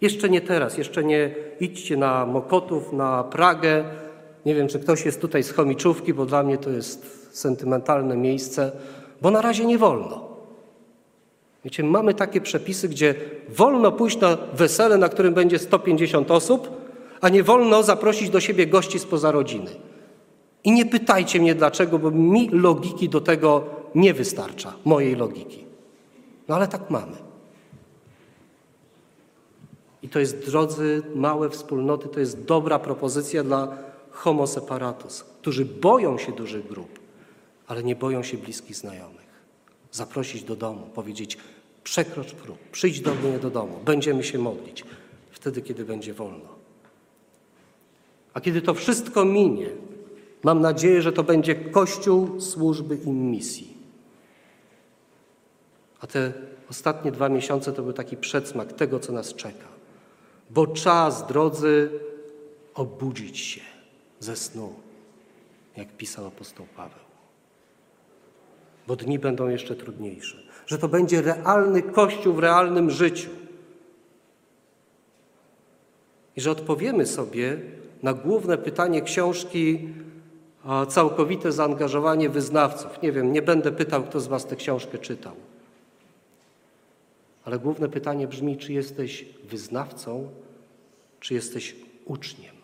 Jeszcze 0.00 0.28
nie 0.28 0.40
teraz, 0.40 0.78
jeszcze 0.78 1.04
nie 1.04 1.34
idźcie 1.60 1.96
na 1.96 2.26
Mokotów, 2.26 2.92
na 2.92 3.24
Pragę. 3.24 3.84
Nie 4.46 4.54
wiem, 4.54 4.68
czy 4.68 4.78
ktoś 4.78 5.04
jest 5.04 5.20
tutaj 5.20 5.42
z 5.42 5.50
Chomiczówki, 5.50 6.14
bo 6.14 6.26
dla 6.26 6.42
mnie 6.42 6.58
to 6.58 6.70
jest 6.70 7.28
sentymentalne 7.38 8.16
miejsce, 8.16 8.72
bo 9.22 9.30
na 9.30 9.42
razie 9.42 9.64
nie 9.64 9.78
wolno. 9.78 10.32
Wiecie, 11.64 11.84
mamy 11.84 12.14
takie 12.14 12.40
przepisy, 12.40 12.88
gdzie 12.88 13.14
wolno 13.48 13.92
pójść 13.92 14.20
na 14.20 14.38
wesele, 14.54 14.98
na 14.98 15.08
którym 15.08 15.34
będzie 15.34 15.58
150 15.58 16.30
osób, 16.30 16.81
a 17.22 17.28
nie 17.28 17.42
wolno 17.42 17.82
zaprosić 17.82 18.30
do 18.30 18.40
siebie 18.40 18.66
gości 18.66 18.98
spoza 18.98 19.30
rodziny. 19.30 19.70
I 20.64 20.72
nie 20.72 20.86
pytajcie 20.86 21.40
mnie 21.40 21.54
dlaczego, 21.54 21.98
bo 21.98 22.10
mi 22.10 22.48
logiki 22.48 23.08
do 23.08 23.20
tego 23.20 23.64
nie 23.94 24.14
wystarcza, 24.14 24.72
mojej 24.84 25.16
logiki. 25.16 25.64
No 26.48 26.54
ale 26.54 26.68
tak 26.68 26.90
mamy. 26.90 27.16
I 30.02 30.08
to 30.08 30.20
jest, 30.20 30.46
drodzy, 30.46 31.02
małe 31.14 31.50
wspólnoty, 31.50 32.08
to 32.08 32.20
jest 32.20 32.44
dobra 32.44 32.78
propozycja 32.78 33.44
dla 33.44 33.78
homo 34.10 34.46
separatus, 34.46 35.24
którzy 35.40 35.64
boją 35.64 36.18
się 36.18 36.32
dużych 36.32 36.66
grup, 36.66 36.98
ale 37.66 37.82
nie 37.82 37.96
boją 37.96 38.22
się 38.22 38.36
bliskich 38.36 38.76
znajomych. 38.76 39.22
Zaprosić 39.92 40.42
do 40.42 40.56
domu, 40.56 40.86
powiedzieć: 40.94 41.38
przekrocz 41.84 42.32
próg, 42.32 42.58
przyjdź 42.72 43.00
do 43.00 43.14
mnie 43.14 43.38
do 43.38 43.50
domu, 43.50 43.78
będziemy 43.84 44.24
się 44.24 44.38
modlić, 44.38 44.84
wtedy, 45.30 45.62
kiedy 45.62 45.84
będzie 45.84 46.14
wolno. 46.14 46.61
A 48.34 48.40
kiedy 48.40 48.62
to 48.62 48.74
wszystko 48.74 49.24
minie, 49.24 49.70
mam 50.42 50.60
nadzieję, 50.60 51.02
że 51.02 51.12
to 51.12 51.22
będzie 51.22 51.54
Kościół 51.54 52.40
służby 52.40 52.96
i 52.96 53.10
misji. 53.10 53.76
A 56.00 56.06
te 56.06 56.32
ostatnie 56.70 57.12
dwa 57.12 57.28
miesiące 57.28 57.72
to 57.72 57.82
był 57.82 57.92
taki 57.92 58.16
przedsmak 58.16 58.72
tego, 58.72 59.00
co 59.00 59.12
nas 59.12 59.34
czeka. 59.34 59.68
Bo 60.50 60.66
czas, 60.66 61.26
drodzy, 61.26 61.90
obudzić 62.74 63.38
się 63.38 63.60
ze 64.20 64.36
snu, 64.36 64.74
jak 65.76 65.96
pisał 65.96 66.26
apostoł 66.26 66.66
Paweł. 66.76 67.04
Bo 68.86 68.96
dni 68.96 69.18
będą 69.18 69.48
jeszcze 69.48 69.76
trudniejsze. 69.76 70.42
Że 70.66 70.78
to 70.78 70.88
będzie 70.88 71.22
realny 71.22 71.82
Kościół 71.82 72.34
w 72.34 72.38
realnym 72.38 72.90
życiu. 72.90 73.30
I 76.36 76.40
że 76.40 76.50
odpowiemy 76.50 77.06
sobie 77.06 77.60
na 78.02 78.14
główne 78.14 78.58
pytanie 78.58 79.02
książki 79.02 79.88
całkowite 80.88 81.52
zaangażowanie 81.52 82.28
wyznawców. 82.28 83.02
Nie 83.02 83.12
wiem, 83.12 83.32
nie 83.32 83.42
będę 83.42 83.72
pytał, 83.72 84.02
kto 84.02 84.20
z 84.20 84.26
Was 84.26 84.46
tę 84.46 84.56
książkę 84.56 84.98
czytał. 84.98 85.34
Ale 87.44 87.58
główne 87.58 87.88
pytanie 87.88 88.28
brzmi, 88.28 88.56
czy 88.56 88.72
jesteś 88.72 89.26
wyznawcą, 89.44 90.30
czy 91.20 91.34
jesteś 91.34 91.76
uczniem. 92.04 92.54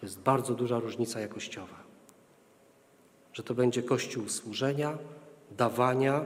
To 0.00 0.06
jest 0.06 0.20
bardzo 0.20 0.54
duża 0.54 0.78
różnica 0.78 1.20
jakościowa. 1.20 1.80
Że 3.32 3.42
to 3.42 3.54
będzie 3.54 3.82
kościół 3.82 4.28
służenia, 4.28 4.98
dawania, 5.56 6.24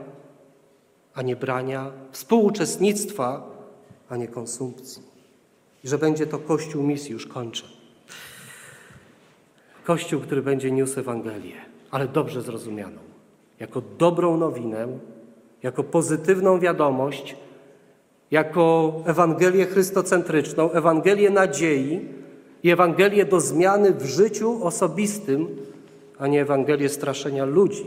a 1.13 1.21
nie 1.21 1.35
brania, 1.35 1.91
współuczestnictwa, 2.11 3.49
a 4.09 4.17
nie 4.17 4.27
konsumpcji. 4.27 5.14
I 5.85 5.87
że 5.87 5.97
będzie 5.97 6.27
to 6.27 6.39
kościół 6.39 6.83
misji, 6.83 7.11
już 7.11 7.27
kończę. 7.27 7.63
Kościół, 9.83 10.21
który 10.21 10.41
będzie 10.41 10.71
niósł 10.71 10.99
Ewangelię, 10.99 11.55
ale 11.91 12.07
dobrze 12.07 12.41
zrozumianą, 12.41 12.97
jako 13.59 13.81
dobrą 13.97 14.37
nowinę, 14.37 14.87
jako 15.63 15.83
pozytywną 15.83 16.59
wiadomość, 16.59 17.35
jako 18.31 18.93
Ewangelię 19.05 19.65
chrystocentryczną, 19.65 20.71
Ewangelię 20.71 21.29
nadziei 21.29 21.99
i 22.63 22.71
Ewangelię 22.71 23.25
do 23.25 23.41
zmiany 23.41 23.93
w 23.93 24.05
życiu 24.05 24.63
osobistym, 24.63 25.47
a 26.17 26.27
nie 26.27 26.41
Ewangelię 26.41 26.89
straszenia 26.89 27.45
ludzi. 27.45 27.85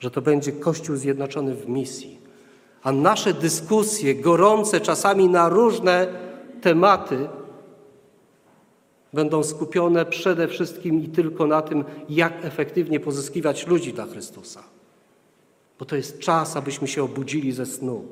Że 0.00 0.10
to 0.10 0.22
będzie 0.22 0.52
Kościół 0.52 0.96
zjednoczony 0.96 1.54
w 1.54 1.68
misji. 1.68 2.21
A 2.82 2.92
nasze 2.92 3.34
dyskusje, 3.34 4.14
gorące 4.14 4.80
czasami 4.80 5.28
na 5.28 5.48
różne 5.48 6.06
tematy, 6.60 7.28
będą 9.12 9.42
skupione 9.42 10.06
przede 10.06 10.48
wszystkim 10.48 11.04
i 11.04 11.08
tylko 11.08 11.46
na 11.46 11.62
tym, 11.62 11.84
jak 12.08 12.44
efektywnie 12.44 13.00
pozyskiwać 13.00 13.66
ludzi 13.66 13.92
dla 13.92 14.06
Chrystusa. 14.06 14.62
Bo 15.78 15.84
to 15.84 15.96
jest 15.96 16.18
czas, 16.18 16.56
abyśmy 16.56 16.88
się 16.88 17.04
obudzili 17.04 17.52
ze 17.52 17.66
snu. 17.66 18.04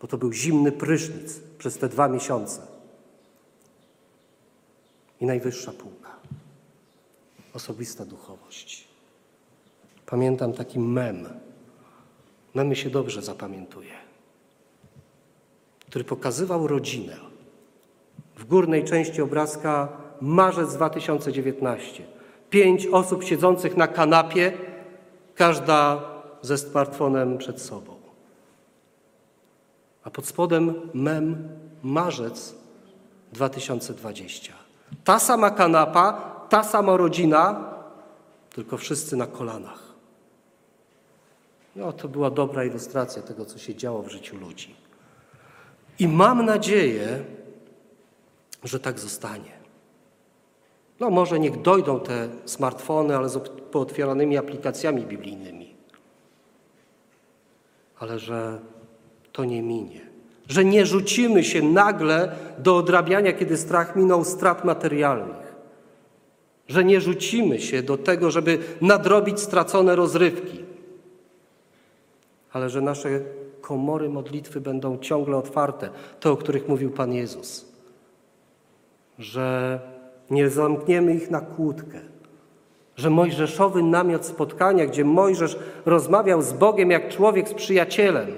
Bo 0.00 0.06
to 0.06 0.18
był 0.18 0.32
zimny 0.32 0.72
prysznic 0.72 1.40
przez 1.58 1.78
te 1.78 1.88
dwa 1.88 2.08
miesiące. 2.08 2.62
I 5.20 5.26
najwyższa 5.26 5.72
półka. 5.72 6.16
Osobista 7.54 8.04
duchowość. 8.04 8.88
Pamiętam 10.06 10.52
taki 10.52 10.78
mem. 10.78 11.28
Memy 12.58 12.76
się 12.76 12.90
dobrze 12.90 13.22
zapamiętuje. 13.22 13.92
Który 15.86 16.04
pokazywał 16.04 16.66
rodzinę. 16.66 17.16
W 18.36 18.44
górnej 18.44 18.84
części 18.84 19.22
obrazka 19.22 19.88
marzec 20.20 20.74
2019. 20.74 22.04
Pięć 22.50 22.86
osób 22.86 23.24
siedzących 23.24 23.76
na 23.76 23.86
kanapie, 23.88 24.52
każda 25.34 26.02
ze 26.42 26.58
smartfonem 26.58 27.38
przed 27.38 27.62
sobą. 27.62 27.94
A 30.04 30.10
pod 30.10 30.26
spodem 30.26 30.74
mem 30.94 31.48
marzec 31.82 32.54
2020. 33.32 34.52
Ta 35.04 35.18
sama 35.18 35.50
kanapa, 35.50 36.12
ta 36.48 36.62
sama 36.62 36.96
rodzina, 36.96 37.64
tylko 38.50 38.76
wszyscy 38.76 39.16
na 39.16 39.26
kolanach. 39.26 39.87
No, 41.78 41.92
to 41.92 42.08
była 42.08 42.30
dobra 42.30 42.64
ilustracja 42.64 43.22
tego, 43.22 43.44
co 43.44 43.58
się 43.58 43.74
działo 43.74 44.02
w 44.02 44.08
życiu 44.08 44.36
ludzi. 44.36 44.74
I 45.98 46.08
mam 46.08 46.44
nadzieję, 46.44 47.24
że 48.64 48.80
tak 48.80 48.98
zostanie. 48.98 49.58
No 51.00 51.10
może 51.10 51.38
niech 51.38 51.62
dojdą 51.62 52.00
te 52.00 52.28
smartfony, 52.44 53.16
ale 53.16 53.28
z 53.28 53.48
pootwieranymi 53.48 54.36
aplikacjami 54.36 55.06
biblijnymi. 55.06 55.74
Ale 57.98 58.18
że 58.18 58.58
to 59.32 59.44
nie 59.44 59.62
minie. 59.62 60.00
Że 60.48 60.64
nie 60.64 60.86
rzucimy 60.86 61.44
się 61.44 61.62
nagle 61.62 62.36
do 62.58 62.76
odrabiania, 62.76 63.32
kiedy 63.32 63.56
strach 63.56 63.96
minął 63.96 64.24
strat 64.24 64.64
materialnych. 64.64 65.54
Że 66.68 66.84
nie 66.84 67.00
rzucimy 67.00 67.60
się 67.60 67.82
do 67.82 67.98
tego, 67.98 68.30
żeby 68.30 68.58
nadrobić 68.80 69.40
stracone 69.40 69.96
rozrywki. 69.96 70.67
Ale 72.58 72.70
że 72.70 72.80
nasze 72.80 73.20
komory 73.60 74.08
modlitwy 74.08 74.60
będą 74.60 74.98
ciągle 74.98 75.36
otwarte, 75.36 75.90
te, 76.20 76.30
o 76.30 76.36
których 76.36 76.68
mówił 76.68 76.90
Pan 76.90 77.12
Jezus 77.12 77.68
że 79.18 79.80
nie 80.30 80.50
zamkniemy 80.50 81.14
ich 81.14 81.30
na 81.30 81.40
kłódkę, 81.40 82.00
że 82.96 83.10
mojżeszowy 83.10 83.82
namiot 83.82 84.26
spotkania, 84.26 84.86
gdzie 84.86 85.04
Mojżesz 85.04 85.58
rozmawiał 85.86 86.42
z 86.42 86.52
Bogiem 86.52 86.90
jak 86.90 87.08
człowiek 87.08 87.48
z 87.48 87.54
przyjacielem, 87.54 88.28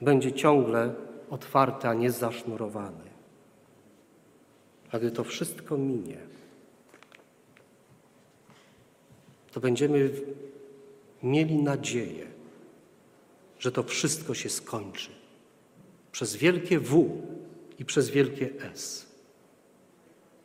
będzie 0.00 0.32
ciągle 0.32 0.94
otwarty, 1.30 1.88
a 1.88 1.94
nie 1.94 2.10
zasznurowany. 2.10 3.10
A 4.92 4.98
gdy 4.98 5.10
to 5.10 5.24
wszystko 5.24 5.78
minie, 5.78 6.16
to 9.52 9.60
będziemy 9.60 10.10
mieli 11.22 11.62
nadzieję, 11.62 12.26
że 13.60 13.72
to 13.72 13.82
wszystko 13.82 14.34
się 14.34 14.48
skończy. 14.48 15.10
Przez 16.12 16.36
wielkie 16.36 16.80
W 16.80 17.10
i 17.78 17.84
przez 17.84 18.10
wielkie 18.10 18.50
S. 18.72 19.06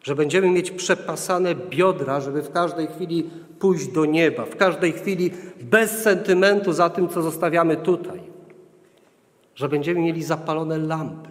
Że 0.03 0.15
będziemy 0.15 0.49
mieć 0.49 0.71
przepasane 0.71 1.55
biodra, 1.55 2.21
żeby 2.21 2.41
w 2.41 2.51
każdej 2.51 2.87
chwili 2.87 3.29
pójść 3.59 3.87
do 3.87 4.05
nieba, 4.05 4.45
w 4.45 4.55
każdej 4.55 4.91
chwili 4.91 5.31
bez 5.61 5.91
sentymentu 5.91 6.73
za 6.73 6.89
tym, 6.89 7.09
co 7.09 7.21
zostawiamy 7.21 7.77
tutaj. 7.77 8.19
że 9.55 9.69
będziemy 9.69 10.01
mieli 10.01 10.23
zapalone 10.23 10.77
lampy, 10.77 11.29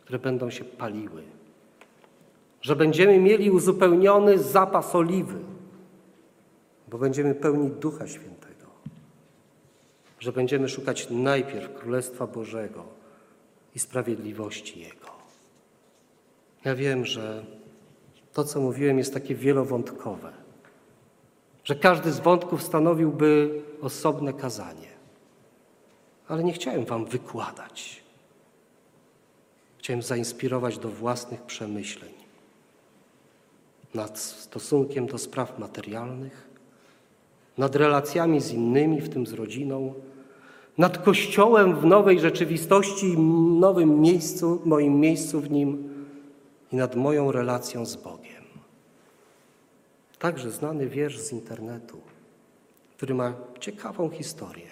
które 0.00 0.18
będą 0.18 0.50
się 0.50 0.64
paliły, 0.64 1.22
że 2.62 2.76
będziemy 2.76 3.18
mieli 3.18 3.50
uzupełniony 3.50 4.38
zapas 4.38 4.94
oliwy, 4.94 5.38
bo 6.88 6.98
będziemy 6.98 7.34
pełni 7.34 7.70
Ducha 7.70 8.06
Świętego, 8.06 8.49
że 10.20 10.32
będziemy 10.32 10.68
szukać 10.68 11.10
najpierw 11.10 11.74
Królestwa 11.74 12.26
Bożego 12.26 12.84
i 13.74 13.78
sprawiedliwości 13.78 14.80
Jego. 14.80 15.10
Ja 16.64 16.74
wiem, 16.74 17.06
że 17.06 17.44
to, 18.32 18.44
co 18.44 18.60
mówiłem, 18.60 18.98
jest 18.98 19.14
takie 19.14 19.34
wielowątkowe, 19.34 20.32
że 21.64 21.74
każdy 21.74 22.12
z 22.12 22.20
wątków 22.20 22.62
stanowiłby 22.62 23.62
osobne 23.80 24.32
kazanie. 24.32 24.90
Ale 26.28 26.44
nie 26.44 26.52
chciałem 26.52 26.84
Wam 26.84 27.04
wykładać. 27.04 28.02
Chciałem 29.78 30.02
zainspirować 30.02 30.78
do 30.78 30.88
własnych 30.88 31.42
przemyśleń 31.42 32.12
nad 33.94 34.18
stosunkiem 34.18 35.06
do 35.06 35.18
spraw 35.18 35.58
materialnych, 35.58 36.48
nad 37.58 37.76
relacjami 37.76 38.40
z 38.40 38.50
innymi, 38.50 39.00
w 39.00 39.08
tym 39.08 39.26
z 39.26 39.32
rodziną, 39.32 39.94
nad 40.78 40.98
Kościołem 40.98 41.76
w 41.76 41.84
nowej 41.84 42.20
rzeczywistości 42.20 43.18
nowym 43.58 44.00
miejscu, 44.00 44.62
moim 44.64 45.00
miejscu 45.00 45.40
w 45.40 45.50
nim 45.50 45.90
i 46.72 46.76
nad 46.76 46.96
moją 46.96 47.32
relacją 47.32 47.86
z 47.86 47.96
Bogiem. 47.96 48.44
Także 50.18 50.50
znany 50.50 50.88
wiersz 50.88 51.18
z 51.18 51.32
internetu, 51.32 52.00
który 52.96 53.14
ma 53.14 53.34
ciekawą 53.60 54.10
historię. 54.10 54.70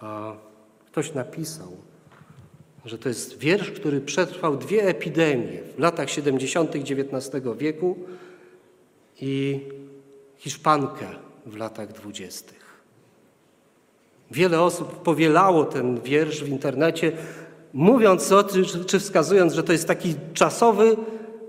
A 0.00 0.32
ktoś 0.86 1.14
napisał, 1.14 1.76
że 2.84 2.98
to 2.98 3.08
jest 3.08 3.38
wiersz, 3.38 3.70
który 3.70 4.00
przetrwał 4.00 4.56
dwie 4.56 4.88
epidemie 4.88 5.62
w 5.76 5.78
latach 5.78 6.10
70. 6.10 6.76
XIX 6.76 7.44
wieku 7.56 7.98
i 9.20 9.60
hiszpankę 10.36 11.06
w 11.46 11.56
latach 11.56 11.92
dwudziestych. 11.92 12.63
Wiele 14.34 14.62
osób 14.62 15.02
powielało 15.02 15.64
ten 15.64 16.00
wiersz 16.00 16.44
w 16.44 16.48
internecie, 16.48 17.12
mówiąc 17.72 18.32
o 18.32 18.42
tym, 18.42 18.64
czy 18.86 18.98
wskazując, 18.98 19.52
że 19.52 19.62
to 19.62 19.72
jest 19.72 19.88
taki 19.88 20.14
czasowy 20.32 20.96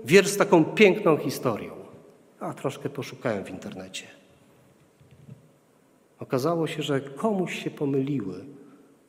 wiersz 0.04 0.28
z 0.28 0.36
taką 0.36 0.64
piękną 0.64 1.16
historią. 1.16 1.72
A 2.40 2.54
troszkę 2.54 2.88
poszukałem 2.88 3.44
w 3.44 3.50
internecie. 3.50 4.04
Okazało 6.18 6.66
się, 6.66 6.82
że 6.82 7.00
komuś 7.00 7.64
się 7.64 7.70
pomyliły 7.70 8.44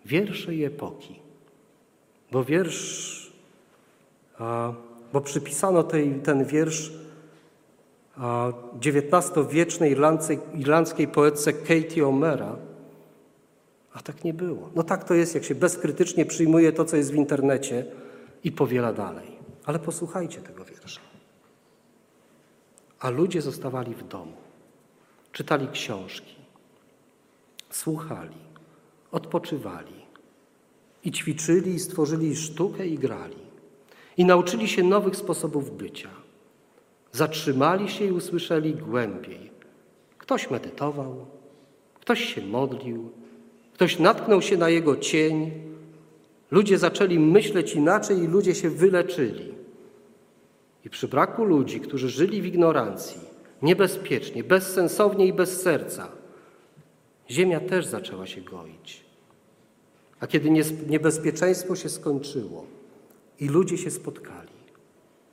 wiersze 0.06 0.56
i 0.56 0.64
epoki. 0.64 1.20
Bo 2.32 2.44
wiersz, 2.44 3.32
bo 5.14 5.22
przypisano 5.22 5.84
tej, 5.84 6.20
ten 6.24 6.46
wiersz 6.46 6.92
XIX-wiecznej 8.82 9.96
irlandzkiej 10.54 11.08
poetce 11.08 11.54
Katie 11.54 12.04
O'Mara, 12.04 12.67
a 13.98 14.02
tak 14.02 14.24
nie 14.24 14.34
było. 14.34 14.70
No 14.76 14.84
tak 14.84 15.04
to 15.04 15.14
jest, 15.14 15.36
jak 15.36 15.44
się 15.44 15.56
bezkrytycznie 15.56 16.26
przyjmuje 16.26 16.72
to, 16.72 16.86
co 16.86 16.98
jest 16.98 17.12
w 17.12 17.16
internecie 17.16 17.86
i 18.44 18.52
powiela 18.52 18.94
dalej. 18.94 19.38
Ale 19.66 19.80
posłuchajcie 19.80 20.42
tego 20.42 20.66
wiersza. 20.66 21.02
A 23.00 23.10
ludzie 23.10 23.42
zostawali 23.42 23.96
w 23.96 24.08
domu, 24.08 24.38
czytali 25.32 25.68
książki, 25.68 26.36
słuchali, 27.70 28.38
odpoczywali 29.12 30.06
i 31.04 31.12
ćwiczyli 31.12 31.74
i 31.74 31.80
stworzyli 31.80 32.36
sztukę 32.36 32.88
i 32.88 32.98
grali. 32.98 33.48
I 34.18 34.26
nauczyli 34.26 34.68
się 34.68 34.84
nowych 34.84 35.16
sposobów 35.16 35.78
bycia. 35.78 36.10
Zatrzymali 37.12 37.90
się 37.90 38.06
i 38.06 38.12
usłyszeli 38.12 38.74
głębiej. 38.74 39.52
Ktoś 40.18 40.50
medytował, 40.50 41.26
ktoś 42.00 42.36
się 42.36 42.42
modlił, 42.42 43.12
ktoś 43.78 44.00
natknął 44.00 44.42
się 44.42 44.58
na 44.58 44.70
jego 44.70 44.98
cień. 44.98 45.52
Ludzie 46.52 46.78
zaczęli 46.78 47.20
myśleć 47.20 47.74
inaczej 47.74 48.18
i 48.18 48.28
ludzie 48.28 48.56
się 48.56 48.70
wyleczyli. 48.70 49.54
I 50.86 50.90
przy 50.90 51.08
braku 51.08 51.44
ludzi, 51.44 51.80
którzy 51.80 52.10
żyli 52.10 52.42
w 52.42 52.46
ignorancji, 52.46 53.22
niebezpiecznie, 53.62 54.44
bezsensownie 54.44 55.26
i 55.28 55.34
bez 55.34 55.62
serca, 55.62 56.08
ziemia 57.30 57.60
też 57.60 57.86
zaczęła 57.86 58.26
się 58.28 58.42
goić. 58.42 59.06
A 60.20 60.28
kiedy 60.28 60.50
niebezpieczeństwo 60.88 61.76
się 61.76 61.90
skończyło 61.90 62.66
i 63.40 63.48
ludzie 63.48 63.78
się 63.78 63.92
spotkali, 63.92 64.58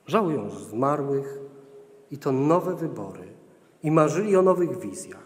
żałują 0.07 0.51
zmarłych 0.51 1.39
i 2.11 2.19
to 2.19 2.33
nowe 2.33 2.77
wybory, 2.77 3.25
i 3.83 3.91
marzyli 3.91 4.37
o 4.37 4.43
nowych 4.43 4.81
wizjach, 4.81 5.24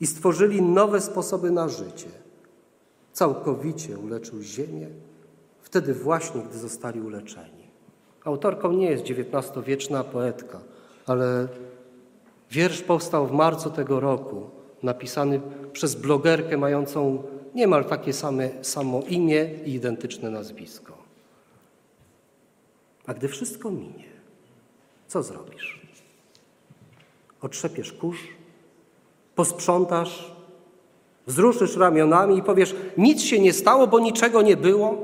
i 0.00 0.06
stworzyli 0.06 0.62
nowe 0.62 1.00
sposoby 1.00 1.50
na 1.50 1.68
życie, 1.68 2.08
całkowicie 3.12 3.98
uleczył 3.98 4.42
ziemię, 4.42 4.88
wtedy 5.60 5.94
właśnie, 5.94 6.42
gdy 6.42 6.58
zostali 6.58 7.00
uleczeni. 7.00 7.68
Autorką 8.24 8.72
nie 8.72 8.90
jest 8.90 9.04
XIX-wieczna 9.04 10.04
poetka, 10.04 10.60
ale 11.06 11.48
wiersz 12.50 12.82
powstał 12.82 13.26
w 13.26 13.32
marcu 13.32 13.70
tego 13.70 14.00
roku, 14.00 14.50
napisany 14.82 15.40
przez 15.72 15.94
blogerkę 15.94 16.56
mającą 16.56 17.22
niemal 17.54 17.84
takie 17.84 18.12
same, 18.12 18.64
samo 18.64 19.02
imię 19.08 19.50
i 19.64 19.74
identyczne 19.74 20.30
nazwisko. 20.30 20.98
A 23.06 23.14
gdy 23.14 23.28
wszystko 23.28 23.70
minie, 23.70 24.08
co 25.06 25.22
zrobisz? 25.22 25.80
Otrzepiesz 27.40 27.92
kurz, 27.92 28.18
posprzątasz, 29.38 30.32
wzruszysz 31.26 31.76
ramionami 31.76 32.38
i 32.38 32.42
powiesz: 32.42 32.74
Nic 32.96 33.22
się 33.22 33.40
nie 33.40 33.52
stało, 33.52 33.86
bo 33.86 33.98
niczego 33.98 34.42
nie 34.42 34.56
było, 34.56 34.98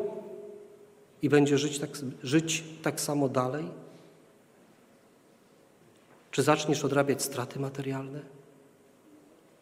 i 1.23 1.29
będzie 1.29 1.59
żyć 1.59 1.79
tak, 1.79 1.91
żyć 2.23 2.65
tak 2.83 3.01
samo 3.01 3.29
dalej? 3.29 3.65
Czy 6.31 6.43
zaczniesz 6.43 6.85
odrabiać 6.85 7.23
straty 7.23 7.61
materialne? 7.61 8.21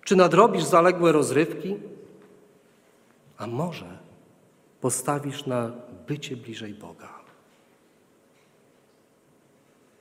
Czy 0.04 0.16
nadrobisz 0.16 0.64
zaległe 0.64 1.12
rozrywki? 1.12 1.76
A 3.36 3.46
może 3.46 3.98
postawisz 4.80 5.46
na 5.46 5.72
bycie 6.08 6.36
bliżej 6.36 6.74
Boga? 6.74 7.14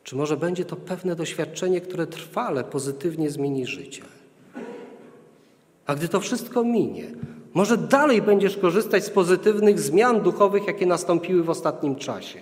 Czy 0.04 0.16
może 0.16 0.38
będzie 0.38 0.66
to 0.66 0.76
pewne 0.76 1.16
doświadczenie, 1.16 1.82
które 1.82 2.08
trwale 2.08 2.64
pozytywnie 2.64 3.30
zmieni 3.30 3.68
życie? 3.68 4.21
A 5.86 5.96
gdy 5.96 6.08
to 6.08 6.20
wszystko 6.20 6.64
minie, 6.64 7.12
może 7.54 7.78
dalej 7.78 8.22
będziesz 8.22 8.58
korzystać 8.58 9.06
z 9.06 9.10
pozytywnych 9.10 9.80
zmian 9.80 10.22
duchowych, 10.22 10.68
jakie 10.68 10.86
nastąpiły 10.86 11.44
w 11.44 11.50
ostatnim 11.50 11.96
czasie. 11.96 12.40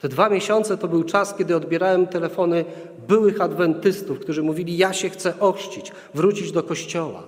Te 0.00 0.08
dwa 0.08 0.28
miesiące 0.28 0.78
to 0.78 0.88
był 0.88 1.04
czas, 1.04 1.34
kiedy 1.34 1.56
odbierałem 1.56 2.06
telefony 2.06 2.64
byłych 3.08 3.40
adwentystów, 3.40 4.18
którzy 4.18 4.42
mówili: 4.42 4.76
Ja 4.76 4.92
się 4.92 5.08
chcę 5.10 5.40
ochrzcić, 5.40 5.92
wrócić 6.14 6.52
do 6.52 6.62
kościoła. 6.62 7.22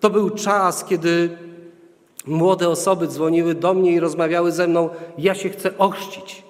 To 0.00 0.10
był 0.10 0.30
czas, 0.30 0.84
kiedy 0.84 1.38
młode 2.26 2.68
osoby 2.68 3.06
dzwoniły 3.06 3.54
do 3.54 3.74
mnie 3.74 3.92
i 3.92 4.00
rozmawiały 4.00 4.52
ze 4.52 4.68
mną: 4.68 4.88
Ja 5.18 5.34
się 5.34 5.48
chcę 5.48 5.78
ochrzcić. 5.78 6.42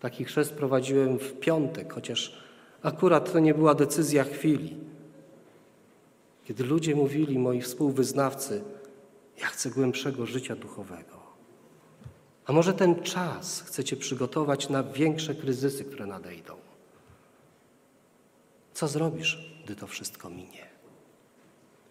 Taki 0.00 0.24
chrzest 0.24 0.54
prowadziłem 0.54 1.18
w 1.18 1.32
piątek, 1.32 1.92
chociaż 1.92 2.38
akurat 2.82 3.32
to 3.32 3.38
nie 3.38 3.54
była 3.54 3.74
decyzja 3.74 4.24
chwili. 4.24 4.76
Kiedy 6.48 6.64
ludzie 6.64 6.94
mówili, 6.94 7.38
moi 7.38 7.62
współwyznawcy, 7.62 8.64
ja 9.40 9.46
chcę 9.46 9.70
głębszego 9.70 10.26
życia 10.26 10.56
duchowego. 10.56 11.22
A 12.46 12.52
może 12.52 12.74
ten 12.74 13.02
czas 13.02 13.60
chcecie 13.60 13.96
przygotować 13.96 14.68
na 14.68 14.82
większe 14.82 15.34
kryzysy, 15.34 15.84
które 15.84 16.06
nadejdą? 16.06 16.56
Co 18.74 18.88
zrobisz, 18.88 19.60
gdy 19.64 19.76
to 19.76 19.86
wszystko 19.86 20.30
minie? 20.30 20.66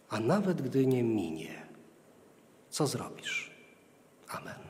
A 0.09 0.19
nawet 0.19 0.61
gdy 0.61 0.87
nie 0.87 1.03
minie, 1.03 1.67
co 2.69 2.87
zrobisz? 2.87 3.51
Amen. 4.27 4.66